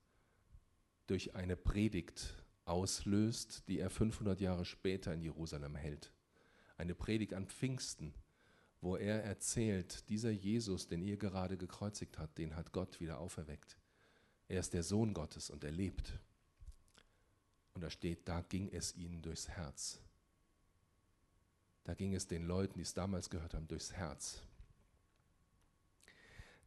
durch 1.07 1.35
eine 1.35 1.57
Predigt 1.57 2.41
auslöst, 2.63 3.67
die 3.67 3.79
er 3.79 3.89
500 3.89 4.39
Jahre 4.39 4.63
später 4.63 5.13
in 5.13 5.21
Jerusalem 5.21 5.75
hält. 5.75 6.13
Eine 6.77 6.95
Predigt 6.95 7.33
an 7.33 7.47
Pfingsten, 7.47 8.13
wo 8.81 8.97
er 8.97 9.23
erzählt, 9.23 10.09
dieser 10.09 10.31
Jesus, 10.31 10.87
den 10.87 11.03
ihr 11.03 11.17
gerade 11.17 11.55
gekreuzigt 11.55 12.17
habt, 12.17 12.37
den 12.37 12.55
hat 12.55 12.71
Gott 12.71 12.99
wieder 12.99 13.19
auferweckt. 13.19 13.77
Er 14.47 14.59
ist 14.59 14.73
der 14.73 14.83
Sohn 14.83 15.13
Gottes 15.13 15.49
und 15.49 15.63
er 15.63 15.71
lebt. 15.71 16.19
Und 17.73 17.81
da 17.81 17.89
steht, 17.89 18.27
da 18.27 18.41
ging 18.41 18.69
es 18.69 18.95
ihnen 18.95 19.21
durchs 19.21 19.47
Herz. 19.47 20.01
Da 21.83 21.93
ging 21.93 22.13
es 22.13 22.27
den 22.27 22.45
Leuten, 22.45 22.77
die 22.77 22.83
es 22.83 22.93
damals 22.93 23.29
gehört 23.29 23.53
haben, 23.53 23.67
durchs 23.67 23.93
Herz. 23.93 24.41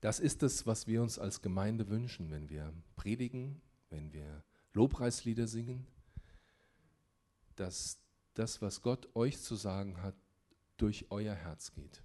Das 0.01 0.21
ist 0.21 0.43
es, 0.43 0.67
was 0.67 0.87
wir 0.87 1.03
uns 1.03 1.19
als 1.19 1.43
Gemeinde 1.43 1.89
wünschen, 1.89 2.31
wenn 2.31 2.49
wir 2.49 2.73
predigen, 2.95 3.61
wenn 3.91 4.13
wir 4.13 4.45
Lobpreislieder 4.73 5.47
singen, 5.47 5.87
dass 7.57 7.99
das, 8.35 8.61
was 8.61 8.83
Gott 8.83 9.09
euch 9.15 9.41
zu 9.41 9.57
sagen 9.57 10.03
hat, 10.03 10.15
durch 10.77 11.07
euer 11.11 11.35
Herz 11.35 11.73
geht, 11.73 12.04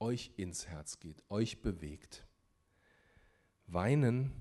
euch 0.00 0.32
ins 0.36 0.66
Herz 0.66 0.98
geht, 0.98 1.22
euch 1.28 1.62
bewegt. 1.62 2.26
Weinen, 3.66 4.32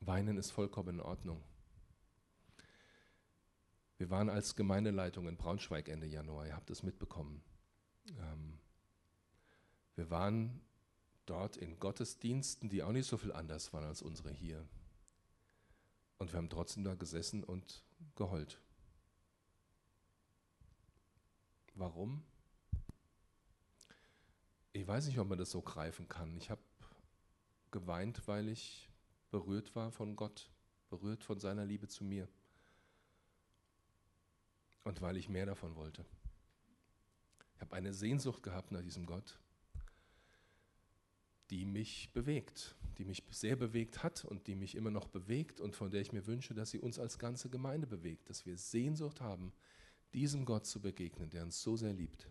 weinen 0.00 0.38
ist 0.38 0.50
vollkommen 0.50 0.96
in 0.96 1.00
Ordnung. 1.00 1.42
Wir 3.98 4.10
waren 4.10 4.30
als 4.30 4.56
Gemeindeleitung 4.56 5.28
in 5.28 5.36
Braunschweig 5.36 5.88
Ende 5.88 6.06
Januar, 6.06 6.46
ihr 6.46 6.56
habt 6.56 6.70
es 6.70 6.82
mitbekommen. 6.82 7.42
Ähm, 8.18 8.58
wir 9.94 10.10
waren 10.10 10.60
dort 11.26 11.56
in 11.56 11.78
Gottesdiensten, 11.78 12.68
die 12.68 12.82
auch 12.82 12.92
nicht 12.92 13.06
so 13.06 13.16
viel 13.16 13.32
anders 13.32 13.72
waren 13.72 13.84
als 13.84 14.02
unsere 14.02 14.30
hier. 14.30 14.66
Und 16.18 16.32
wir 16.32 16.38
haben 16.38 16.48
trotzdem 16.48 16.84
da 16.84 16.94
gesessen 16.94 17.44
und 17.44 17.84
geheult. 18.16 18.60
Warum? 21.74 22.24
Ich 24.74 24.86
weiß 24.86 25.06
nicht, 25.06 25.18
ob 25.18 25.28
man 25.28 25.38
das 25.38 25.50
so 25.50 25.60
greifen 25.60 26.08
kann. 26.08 26.34
Ich 26.36 26.50
habe 26.50 26.62
geweint, 27.70 28.26
weil 28.26 28.48
ich 28.48 28.88
berührt 29.30 29.74
war 29.74 29.92
von 29.92 30.16
Gott, 30.16 30.50
berührt 30.88 31.24
von 31.24 31.38
seiner 31.38 31.64
Liebe 31.64 31.88
zu 31.88 32.04
mir 32.04 32.28
und 34.84 35.02
weil 35.02 35.16
ich 35.16 35.28
mehr 35.28 35.46
davon 35.46 35.76
wollte. 35.76 36.04
Ich 37.54 37.60
habe 37.60 37.76
eine 37.76 37.92
Sehnsucht 37.92 38.42
gehabt 38.42 38.72
nach 38.72 38.82
diesem 38.82 39.04
Gott, 39.04 39.38
die 41.50 41.66
mich 41.66 42.10
bewegt, 42.12 42.74
die 42.96 43.04
mich 43.04 43.22
sehr 43.30 43.56
bewegt 43.56 44.02
hat 44.02 44.24
und 44.24 44.46
die 44.46 44.54
mich 44.54 44.74
immer 44.74 44.90
noch 44.90 45.06
bewegt 45.06 45.60
und 45.60 45.76
von 45.76 45.90
der 45.90 46.00
ich 46.00 46.12
mir 46.12 46.26
wünsche, 46.26 46.54
dass 46.54 46.70
sie 46.70 46.80
uns 46.80 46.98
als 46.98 47.18
ganze 47.18 47.50
Gemeinde 47.50 47.86
bewegt, 47.86 48.30
dass 48.30 48.46
wir 48.46 48.56
Sehnsucht 48.56 49.20
haben, 49.20 49.52
diesem 50.14 50.46
Gott 50.46 50.66
zu 50.66 50.80
begegnen, 50.80 51.28
der 51.28 51.42
uns 51.42 51.62
so 51.62 51.76
sehr 51.76 51.92
liebt. 51.92 52.28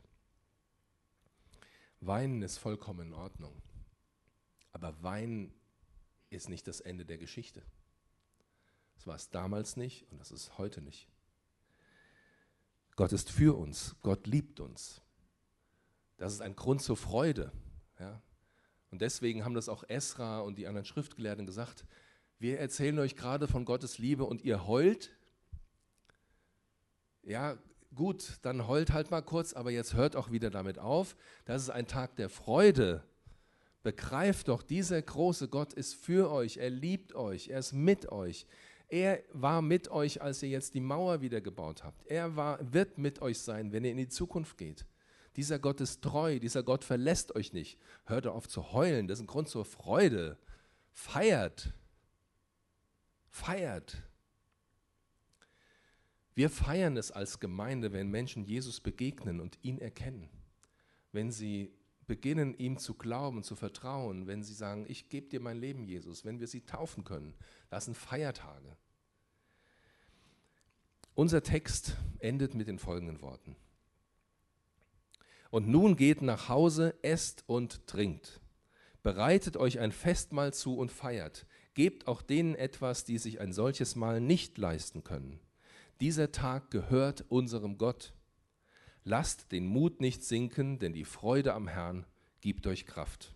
Weinen 2.02 2.42
ist 2.42 2.58
vollkommen 2.58 3.08
in 3.08 3.14
Ordnung, 3.14 3.62
aber 4.72 5.02
Weinen 5.04 5.54
ist 6.30 6.50
nicht 6.50 6.68
das 6.68 6.82
Ende 6.82 7.06
der 7.06 7.18
Geschichte. 7.18 7.62
Das 8.96 9.08
war 9.08 9.16
es 9.16 9.30
damals 9.30 9.78
nicht 9.78 10.12
und 10.12 10.20
das 10.20 10.32
ist 10.32 10.58
heute 10.58 10.82
nicht. 10.82 11.08
Gott 12.96 13.14
ist 13.14 13.32
für 13.32 13.58
uns, 13.58 13.96
Gott 14.02 14.28
liebt 14.28 14.60
uns. 14.60 15.02
Das 16.18 16.34
ist 16.34 16.42
ein 16.42 16.56
Grund 16.56 16.82
zur 16.82 16.98
Freude. 16.98 17.52
Ja? 18.00 18.22
Und 18.92 19.02
deswegen 19.02 19.46
haben 19.46 19.54
das 19.56 19.70
auch 19.70 19.84
Esra 19.88 20.42
und 20.42 20.58
die 20.58 20.68
anderen 20.68 20.86
Schriftgelehrten 20.86 21.46
gesagt, 21.46 21.86
wir 22.40 22.60
erzählen 22.60 22.98
euch 23.00 23.16
gerade 23.16 23.48
von 23.48 23.66
Gottes 23.66 23.98
Liebe 23.98 24.24
und 24.24 24.42
ihr 24.42 24.68
heult. 24.68 25.12
Ja, 27.24 27.58
gut, 27.96 28.40
dann 28.42 28.68
heult 28.68 28.92
halt 28.92 29.12
mal 29.12 29.22
kurz, 29.22 29.54
aber 29.54 29.72
jetzt 29.72 29.94
hört 29.94 30.16
auch 30.16 30.32
wieder 30.32 30.50
damit 30.50 30.80
auf. 30.80 31.16
Das 31.46 31.62
ist 31.62 31.70
ein 31.70 31.88
Tag 31.88 32.16
der 32.16 32.30
Freude. 32.30 33.04
Begreift 33.84 34.48
doch, 34.48 34.62
dieser 34.62 35.02
große 35.02 35.48
Gott 35.48 35.74
ist 35.74 35.96
für 35.96 36.32
euch, 36.32 36.58
er 36.58 36.70
liebt 36.70 37.16
euch, 37.16 37.50
er 37.50 37.60
ist 37.60 37.74
mit 37.74 38.12
euch. 38.12 38.46
Er 38.90 39.24
war 39.32 39.62
mit 39.62 39.90
euch, 39.90 40.22
als 40.22 40.44
ihr 40.44 40.50
jetzt 40.50 40.74
die 40.74 40.82
Mauer 40.82 41.22
wieder 41.22 41.40
gebaut 41.40 41.84
habt. 41.84 42.06
Er 42.08 42.36
war, 42.36 42.60
wird 42.74 42.98
mit 42.98 43.22
euch 43.22 43.40
sein, 43.40 43.72
wenn 43.72 43.86
ihr 43.86 43.92
in 43.92 43.98
die 43.98 44.10
Zukunft 44.10 44.58
geht. 44.58 44.86
Dieser 45.38 45.60
Gott 45.60 45.80
ist 45.80 46.02
treu, 46.02 46.40
dieser 46.40 46.62
Gott 46.62 46.84
verlässt 46.84 47.34
euch 47.36 47.54
nicht. 47.54 47.80
Hört 48.06 48.28
auf 48.28 48.50
zu 48.50 48.74
heulen, 48.74 49.08
das 49.08 49.20
ist 49.20 49.24
ein 49.24 49.28
Grund 49.28 49.48
zur 49.48 49.64
Freude. 49.64 50.38
Feiert. 50.92 51.74
Feiert. 53.30 54.04
Wir 56.42 56.50
feiern 56.50 56.98
es 56.98 57.12
als 57.12 57.40
Gemeinde, 57.40 57.94
wenn 57.94 58.10
Menschen 58.10 58.44
Jesus 58.44 58.80
begegnen 58.80 59.40
und 59.40 59.60
ihn 59.62 59.78
erkennen. 59.78 60.28
Wenn 61.12 61.32
sie 61.32 61.72
beginnen, 62.08 62.58
ihm 62.58 62.80
zu 62.80 62.96
glauben, 62.96 63.44
zu 63.44 63.56
vertrauen, 63.56 64.26
wenn 64.26 64.42
sie 64.42 64.56
sagen, 64.56 64.88
ich 64.88 65.08
gebe 65.10 65.30
dir 65.30 65.40
mein 65.40 65.60
Leben, 65.60 65.84
Jesus, 65.84 66.26
wenn 66.26 66.40
wir 66.40 66.48
sie 66.48 66.62
taufen 66.62 67.04
können, 67.04 67.36
das 67.70 67.86
sind 67.86 67.96
Feiertage. 67.96 68.76
Unser 71.14 71.44
Text 71.44 71.96
endet 72.18 72.56
mit 72.56 72.68
den 72.68 72.80
folgenden 72.80 73.22
Worten. 73.22 73.56
Und 75.52 75.68
nun 75.68 75.96
geht 75.96 76.24
nach 76.24 76.50
Hause, 76.50 76.96
esst 77.04 77.44
und 77.46 77.86
trinkt. 77.86 78.42
Bereitet 79.04 79.58
euch 79.58 79.78
ein 79.78 79.92
Festmahl 79.92 80.56
zu 80.56 80.76
und 80.76 80.92
feiert. 80.92 81.46
Gebt 81.76 82.08
auch 82.08 82.24
denen 82.24 82.56
etwas, 82.56 83.06
die 83.06 83.20
sich 83.20 83.40
ein 83.40 83.54
solches 83.54 83.96
Mahl 83.96 84.20
nicht 84.20 84.58
leisten 84.58 85.04
können. 85.04 85.40
Dieser 86.02 86.32
Tag 86.32 86.72
gehört 86.72 87.26
unserem 87.30 87.78
Gott. 87.78 88.16
Lasst 89.04 89.52
den 89.52 89.68
Mut 89.68 90.02
nicht 90.02 90.24
sinken, 90.24 90.80
denn 90.80 90.94
die 90.94 91.06
Freude 91.06 91.54
am 91.54 91.68
Herrn 91.68 92.08
gibt 92.42 92.66
euch 92.66 92.88
Kraft. 92.88 93.36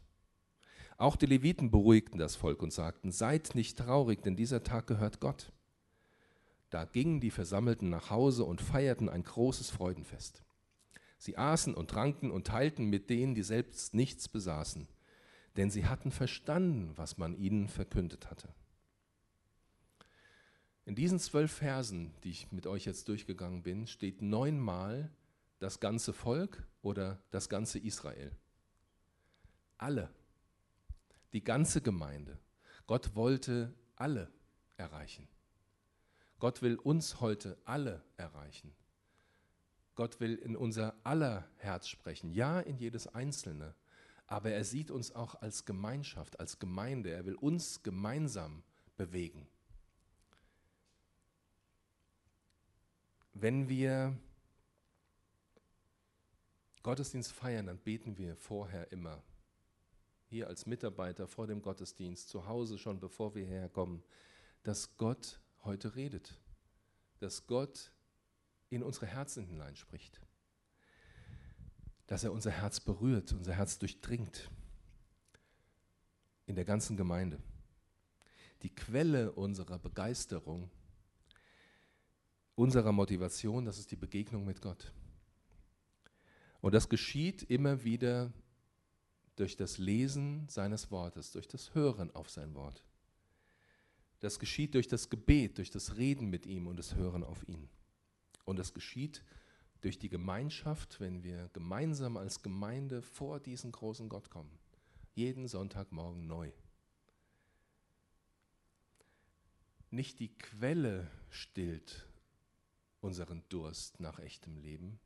Auch 0.98 1.16
die 1.16 1.28
Leviten 1.28 1.70
beruhigten 1.70 2.18
das 2.18 2.36
Volk 2.36 2.64
und 2.64 2.74
sagten, 2.74 3.12
seid 3.12 3.54
nicht 3.54 3.78
traurig, 3.78 4.24
denn 4.24 4.36
dieser 4.36 4.64
Tag 4.64 4.88
gehört 4.88 5.20
Gott. 5.20 5.52
Da 6.72 6.86
gingen 6.86 7.20
die 7.20 7.30
Versammelten 7.30 7.92
nach 7.92 8.10
Hause 8.10 8.46
und 8.46 8.62
feierten 8.62 9.10
ein 9.10 9.22
großes 9.22 9.70
Freudenfest. 9.70 10.44
Sie 11.20 11.38
aßen 11.38 11.76
und 11.76 11.92
tranken 11.92 12.32
und 12.32 12.48
teilten 12.48 12.90
mit 12.90 13.12
denen, 13.12 13.36
die 13.36 13.44
selbst 13.44 13.94
nichts 13.94 14.28
besaßen, 14.28 14.88
denn 15.56 15.70
sie 15.70 15.86
hatten 15.86 16.10
verstanden, 16.10 16.94
was 16.96 17.20
man 17.20 17.38
ihnen 17.38 17.68
verkündet 17.68 18.32
hatte. 18.32 18.50
In 20.86 20.94
diesen 20.94 21.20
zwölf 21.20 21.52
Versen, 21.52 22.14
die 22.24 22.30
ich 22.30 22.52
mit 22.52 22.68
euch 22.68 22.86
jetzt 22.86 23.08
durchgegangen 23.10 23.64
bin, 23.64 23.88
steht 23.88 24.22
neunmal 24.22 25.10
das 25.58 25.80
ganze 25.80 26.14
Volk 26.14 26.64
oder 26.84 27.20
das 27.32 27.50
ganze 27.50 27.80
Israel. 27.80 28.32
Alle, 29.78 30.10
die 31.34 31.44
ganze 31.44 31.82
Gemeinde. 31.82 32.38
Gott 32.86 33.16
wollte 33.16 33.74
alle 33.96 34.32
erreichen. 34.78 35.28
Gott 36.38 36.62
will 36.62 36.76
uns 36.76 37.20
heute 37.20 37.58
alle 37.66 38.04
erreichen. 38.18 38.76
Gott 39.96 40.20
will 40.20 40.36
in 40.36 40.56
unser 40.56 40.94
aller 41.04 41.50
Herz 41.58 41.88
sprechen, 41.88 42.32
ja 42.32 42.60
in 42.60 42.78
jedes 42.78 43.08
Einzelne, 43.08 43.74
aber 44.28 44.52
er 44.52 44.64
sieht 44.64 44.92
uns 44.92 45.16
auch 45.16 45.36
als 45.42 45.66
Gemeinschaft, 45.66 46.40
als 46.40 46.60
Gemeinde. 46.60 47.12
Er 47.12 47.26
will 47.26 47.36
uns 47.36 47.82
gemeinsam 47.82 48.64
bewegen. 48.98 49.48
Wenn 53.38 53.68
wir 53.68 54.18
Gottesdienst 56.84 57.34
feiern, 57.34 57.66
dann 57.66 57.78
beten 57.78 58.18
wir 58.18 58.38
vorher 58.38 58.90
immer. 58.94 59.22
Hier 60.28 60.48
als 60.48 60.66
Mitarbeiter 60.66 61.28
vor 61.28 61.46
dem 61.46 61.62
Gottesdienst, 61.62 62.30
zu 62.30 62.48
Hause 62.48 62.78
schon, 62.78 63.02
bevor 63.02 63.36
wir 63.36 63.46
herkommen, 63.46 64.02
dass 64.64 64.96
Gott 64.96 65.42
heute 65.66 65.98
redet. 65.98 66.40
Dass 67.20 67.46
Gott 67.46 67.92
in 68.70 68.82
unsere 68.82 69.08
Herzen 69.08 69.44
hineinspricht. 69.44 70.22
Dass 72.08 72.24
er 72.24 72.32
unser 72.32 72.52
Herz 72.52 72.80
berührt, 72.80 73.34
unser 73.34 73.54
Herz 73.54 73.78
durchdringt. 73.80 74.50
In 76.46 76.56
der 76.56 76.66
ganzen 76.66 76.96
Gemeinde. 76.96 77.42
Die 78.62 78.74
Quelle 78.74 79.34
unserer 79.34 79.78
Begeisterung, 79.78 80.72
unserer 82.56 82.92
Motivation, 82.92 83.66
das 83.66 83.78
ist 83.78 83.92
die 83.92 83.96
Begegnung 83.96 84.46
mit 84.46 84.62
Gott. 84.62 84.92
Und 86.62 86.74
das 86.74 86.90
geschieht 86.90 87.44
immer 87.44 87.84
wieder 87.84 88.34
durch 89.36 89.56
das 89.58 89.78
Lesen 89.78 90.48
seines 90.48 90.90
Wortes, 90.90 91.32
durch 91.32 91.48
das 91.48 91.76
Hören 91.76 92.10
auf 92.16 92.30
sein 92.30 92.56
Wort. 92.56 92.84
Das 94.22 94.40
geschieht 94.40 94.74
durch 94.74 94.88
das 94.88 95.10
Gebet, 95.10 95.58
durch 95.58 95.70
das 95.70 95.98
Reden 95.98 96.30
mit 96.30 96.46
ihm 96.46 96.68
und 96.68 96.78
das 96.78 96.96
Hören 96.96 97.24
auf 97.24 97.48
ihn. 97.48 97.70
Und 98.46 98.58
das 98.58 98.74
geschieht 98.74 99.24
durch 99.82 100.00
die 100.00 100.10
Gemeinschaft, 100.10 101.00
wenn 101.00 101.24
wir 101.24 101.50
gemeinsam 101.54 102.18
als 102.18 102.42
Gemeinde 102.42 103.02
vor 103.02 103.40
diesen 103.40 103.72
großen 103.72 104.10
Gott 104.10 104.30
kommen. 104.30 104.58
Jeden 105.14 105.48
Sonntagmorgen 105.48 106.26
neu. 106.26 106.52
Nicht 109.92 110.20
die 110.20 110.36
Quelle 110.38 111.12
stillt 111.30 112.08
unseren 113.06 113.44
Durst 113.50 114.00
nach 114.00 114.18
echtem 114.20 114.58
Leben. 114.58 115.00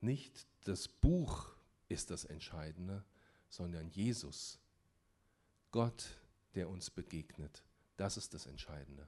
Nicht 0.00 0.46
das 0.64 0.88
Buch 0.88 1.54
ist 1.88 2.10
das 2.10 2.24
Entscheidende, 2.24 3.04
sondern 3.50 3.90
Jesus, 3.90 4.58
Gott, 5.70 6.18
der 6.54 6.70
uns 6.70 6.88
begegnet. 6.88 7.62
Das 7.98 8.16
ist 8.16 8.32
das 8.32 8.46
Entscheidende. 8.46 9.06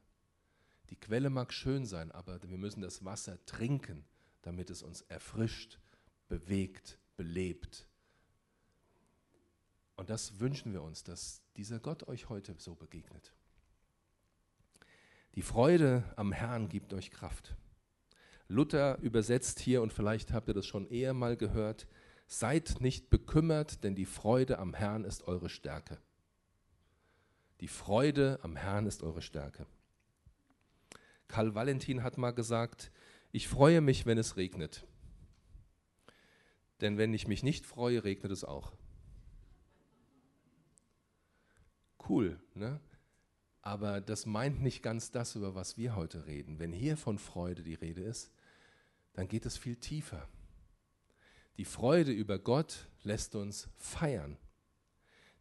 Die 0.91 0.97
Quelle 0.97 1.31
mag 1.31 1.55
schön 1.55 1.87
sein, 1.87 2.13
aber 2.13 2.43
wir 2.43 2.59
müssen 2.59 2.83
das 2.83 3.03
Wasser 3.03 3.43
trinken, 3.47 4.05
damit 4.43 4.69
es 4.69 4.83
uns 4.83 5.01
erfrischt, 5.03 5.79
bewegt, 6.29 6.99
belebt. 7.17 7.87
Und 9.97 10.11
das 10.11 10.39
wünschen 10.39 10.75
wir 10.75 10.83
uns, 10.83 11.03
dass 11.03 11.41
dieser 11.57 11.81
Gott 11.81 12.09
euch 12.09 12.29
heute 12.29 12.55
so 12.59 12.75
begegnet. 12.75 13.33
Die 15.35 15.43
Freude 15.43 16.05
am 16.17 16.31
Herrn 16.33 16.69
gibt 16.69 16.93
euch 16.93 17.11
Kraft. 17.11 17.57
Luther 18.53 18.99
übersetzt 19.01 19.59
hier, 19.61 19.83
und 19.83 19.93
vielleicht 19.93 20.33
habt 20.33 20.49
ihr 20.49 20.55
das 20.55 20.67
schon 20.67 20.87
eher 20.87 21.15
mal 21.15 21.37
gehört, 21.37 21.87
Seid 22.35 22.81
nicht 22.81 23.11
bekümmert, 23.11 23.85
denn 23.85 23.95
die 23.95 24.07
Freude 24.07 24.59
am 24.59 24.73
Herrn 24.73 25.05
ist 25.05 25.29
eure 25.29 25.51
Stärke. 25.51 25.99
Die 27.61 27.69
Freude 27.69 28.39
am 28.43 28.57
Herrn 28.57 28.87
ist 28.87 29.03
eure 29.03 29.21
Stärke. 29.21 29.67
Karl 31.29 31.55
Valentin 31.55 32.03
hat 32.03 32.17
mal 32.17 32.31
gesagt, 32.31 32.91
ich 33.33 33.49
freue 33.49 33.83
mich, 33.83 34.07
wenn 34.07 34.17
es 34.17 34.39
regnet. 34.39 34.87
Denn 36.81 36.97
wenn 36.97 37.13
ich 37.13 37.29
mich 37.29 37.43
nicht 37.43 37.67
freue, 37.67 38.03
regnet 38.03 38.33
es 38.33 38.45
auch. 38.45 38.73
Cool, 42.09 42.41
ne? 42.55 42.81
Aber 43.61 44.01
das 44.01 44.25
meint 44.25 44.63
nicht 44.63 44.83
ganz 44.83 45.11
das, 45.11 45.37
über 45.37 45.55
was 45.55 45.77
wir 45.77 45.95
heute 45.97 46.27
reden. 46.27 46.59
Wenn 46.59 46.73
hier 46.73 46.97
von 46.97 47.19
Freude 47.19 47.63
die 47.63 47.75
Rede 47.75 48.03
ist, 48.03 48.33
dann 49.15 49.29
geht 49.29 49.47
es 49.47 49.57
viel 49.57 49.77
tiefer. 49.77 50.29
Die 51.59 51.65
Freude 51.65 52.13
über 52.13 52.39
Gott 52.39 52.89
lässt 53.03 53.35
uns 53.35 53.69
feiern. 53.77 54.39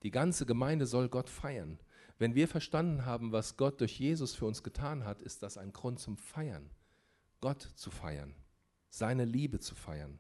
Die 0.04 0.12
ganze 0.12 0.46
Gemeinde 0.46 0.86
soll 0.86 1.10
Gott 1.10 1.30
feiern. 1.30 1.80
Wenn 2.18 2.36
wir 2.36 2.48
verstanden 2.48 3.06
haben, 3.06 3.32
was 3.32 3.58
Gott 3.58 3.82
durch 3.82 4.00
Jesus 4.00 4.36
für 4.36 4.46
uns 4.46 4.62
getan 4.62 5.06
hat, 5.06 5.22
ist 5.22 5.42
das 5.42 5.58
ein 5.58 5.74
Grund 5.74 6.00
zum 6.00 6.18
Feiern. 6.18 6.70
Gott 7.40 7.62
zu 7.76 7.90
feiern, 7.90 8.36
seine 8.90 9.26
Liebe 9.26 9.60
zu 9.60 9.74
feiern. 9.74 10.20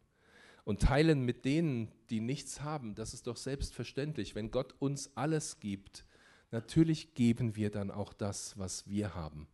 Und 0.63 0.81
teilen 0.81 1.23
mit 1.23 1.45
denen, 1.45 1.91
die 2.09 2.19
nichts 2.19 2.61
haben, 2.61 2.95
das 2.95 3.13
ist 3.13 3.27
doch 3.27 3.37
selbstverständlich. 3.37 4.35
Wenn 4.35 4.51
Gott 4.51 4.75
uns 4.79 5.15
alles 5.15 5.59
gibt, 5.59 6.05
natürlich 6.51 7.13
geben 7.13 7.55
wir 7.55 7.71
dann 7.71 7.91
auch 7.91 8.13
das, 8.13 8.57
was 8.57 8.87
wir 8.87 9.15
haben, 9.15 9.47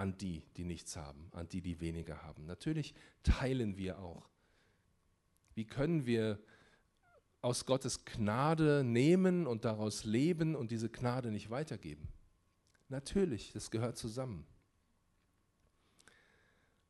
an 0.00 0.16
die, 0.16 0.42
die 0.56 0.64
nichts 0.64 0.96
haben, 0.96 1.28
an 1.32 1.46
die, 1.50 1.60
die 1.60 1.78
weniger 1.78 2.22
haben. 2.22 2.46
Natürlich 2.46 2.94
teilen 3.22 3.76
wir 3.76 3.98
auch. 3.98 4.30
Wie 5.54 5.66
können 5.66 6.06
wir 6.06 6.38
aus 7.42 7.66
Gottes 7.66 8.06
Gnade 8.06 8.82
nehmen 8.82 9.46
und 9.46 9.66
daraus 9.66 10.04
leben 10.04 10.56
und 10.56 10.70
diese 10.70 10.88
Gnade 10.88 11.30
nicht 11.30 11.50
weitergeben? 11.50 12.08
Natürlich, 12.88 13.52
das 13.52 13.70
gehört 13.70 13.98
zusammen. 13.98 14.46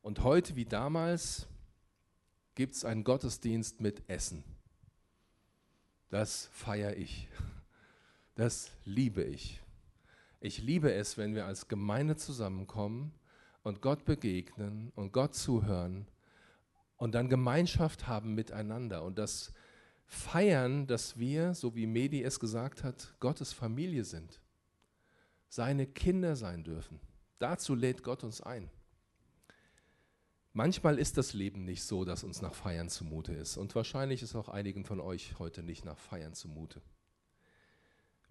Und 0.02 0.22
heute 0.22 0.54
wie 0.54 0.64
damals 0.64 1.48
gibt 2.54 2.76
es 2.76 2.84
einen 2.84 3.02
Gottesdienst 3.02 3.80
mit 3.80 4.08
Essen. 4.08 4.44
Das 6.10 6.48
feiere 6.52 6.96
ich. 6.96 7.26
Das 8.36 8.70
liebe 8.84 9.24
ich. 9.24 9.60
Ich 10.40 10.62
liebe 10.62 10.90
es, 10.92 11.18
wenn 11.18 11.34
wir 11.34 11.44
als 11.44 11.68
Gemeinde 11.68 12.16
zusammenkommen 12.16 13.12
und 13.62 13.82
Gott 13.82 14.06
begegnen 14.06 14.90
und 14.94 15.12
Gott 15.12 15.34
zuhören 15.34 16.06
und 16.96 17.14
dann 17.14 17.28
Gemeinschaft 17.28 18.08
haben 18.08 18.34
miteinander 18.34 19.04
und 19.04 19.18
das 19.18 19.52
feiern, 20.06 20.86
dass 20.86 21.18
wir, 21.18 21.52
so 21.52 21.76
wie 21.76 21.86
Medi 21.86 22.22
es 22.22 22.40
gesagt 22.40 22.84
hat, 22.84 23.14
Gottes 23.20 23.52
Familie 23.52 24.04
sind, 24.04 24.40
seine 25.50 25.86
Kinder 25.86 26.36
sein 26.36 26.64
dürfen. 26.64 27.00
Dazu 27.38 27.74
lädt 27.74 28.02
Gott 28.02 28.24
uns 28.24 28.40
ein. 28.40 28.70
Manchmal 30.52 30.98
ist 30.98 31.18
das 31.18 31.34
Leben 31.34 31.64
nicht 31.64 31.84
so, 31.84 32.04
dass 32.04 32.24
uns 32.24 32.40
nach 32.40 32.54
Feiern 32.54 32.88
zumute 32.88 33.34
ist. 33.34 33.56
Und 33.56 33.74
wahrscheinlich 33.74 34.22
ist 34.22 34.34
auch 34.34 34.48
einigen 34.48 34.84
von 34.84 35.00
euch 35.00 35.38
heute 35.38 35.62
nicht 35.62 35.84
nach 35.84 35.98
Feiern 35.98 36.34
zumute. 36.34 36.82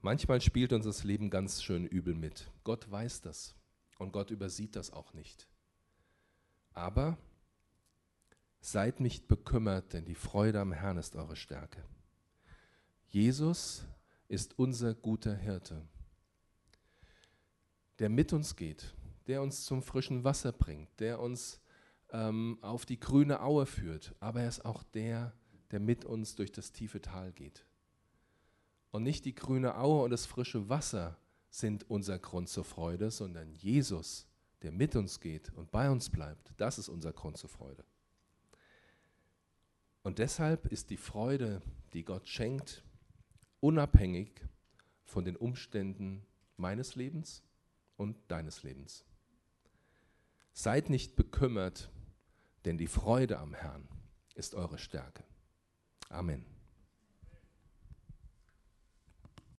Manchmal 0.01 0.41
spielt 0.41 0.73
uns 0.73 0.85
das 0.85 1.03
Leben 1.03 1.29
ganz 1.29 1.61
schön 1.61 1.85
übel 1.85 2.15
mit. 2.15 2.49
Gott 2.63 2.89
weiß 2.89 3.21
das 3.21 3.55
und 3.97 4.11
Gott 4.13 4.31
übersieht 4.31 4.75
das 4.75 4.91
auch 4.91 5.13
nicht. 5.13 5.47
Aber 6.73 7.17
Seid 8.61 8.99
nicht 8.99 9.27
bekümmert, 9.27 9.93
denn 9.93 10.05
die 10.05 10.15
Freude 10.15 10.59
am 10.59 10.73
Herrn 10.73 10.97
ist 10.97 11.15
eure 11.15 11.35
Stärke. 11.35 11.83
Jesus 13.07 13.85
ist 14.27 14.59
unser 14.59 14.93
guter 14.93 15.33
Hirte, 15.33 15.87
der 17.99 18.09
mit 18.09 18.33
uns 18.33 18.55
geht, 18.55 18.93
der 19.27 19.41
uns 19.41 19.63
zum 19.63 19.81
frischen 19.81 20.23
Wasser 20.23 20.51
bringt, 20.51 20.89
der 20.99 21.19
uns 21.19 21.61
ähm, 22.11 22.59
auf 22.61 22.85
die 22.85 22.99
grüne 22.99 23.41
Aue 23.41 23.65
führt, 23.65 24.13
aber 24.19 24.41
er 24.41 24.49
ist 24.49 24.65
auch 24.65 24.83
der, 24.83 25.33
der 25.71 25.79
mit 25.79 26.05
uns 26.05 26.35
durch 26.35 26.51
das 26.51 26.71
tiefe 26.71 27.01
Tal 27.01 27.31
geht. 27.31 27.65
Und 28.91 29.03
nicht 29.03 29.25
die 29.25 29.35
grüne 29.35 29.77
Aue 29.77 30.03
und 30.03 30.09
das 30.09 30.25
frische 30.25 30.69
Wasser 30.69 31.17
sind 31.49 31.89
unser 31.89 32.19
Grund 32.19 32.49
zur 32.49 32.63
Freude, 32.63 33.11
sondern 33.11 33.53
Jesus, 33.53 34.27
der 34.61 34.71
mit 34.71 34.95
uns 34.95 35.19
geht 35.19 35.51
und 35.53 35.71
bei 35.71 35.89
uns 35.89 36.09
bleibt, 36.09 36.53
das 36.57 36.77
ist 36.77 36.89
unser 36.89 37.13
Grund 37.13 37.37
zur 37.37 37.49
Freude. 37.49 37.83
Und 40.03 40.19
deshalb 40.19 40.67
ist 40.71 40.89
die 40.89 40.97
Freude, 40.97 41.61
die 41.93 42.03
Gott 42.03 42.27
schenkt, 42.27 42.83
unabhängig 43.59 44.31
von 45.03 45.25
den 45.25 45.35
Umständen 45.35 46.25
meines 46.57 46.95
Lebens 46.95 47.43
und 47.97 48.15
deines 48.27 48.63
Lebens. 48.63 49.05
Seid 50.53 50.89
nicht 50.89 51.15
bekümmert, 51.15 51.89
denn 52.65 52.77
die 52.77 52.87
Freude 52.87 53.39
am 53.39 53.53
Herrn 53.53 53.87
ist 54.35 54.55
eure 54.55 54.77
Stärke. 54.77 55.23
Amen. 56.09 56.58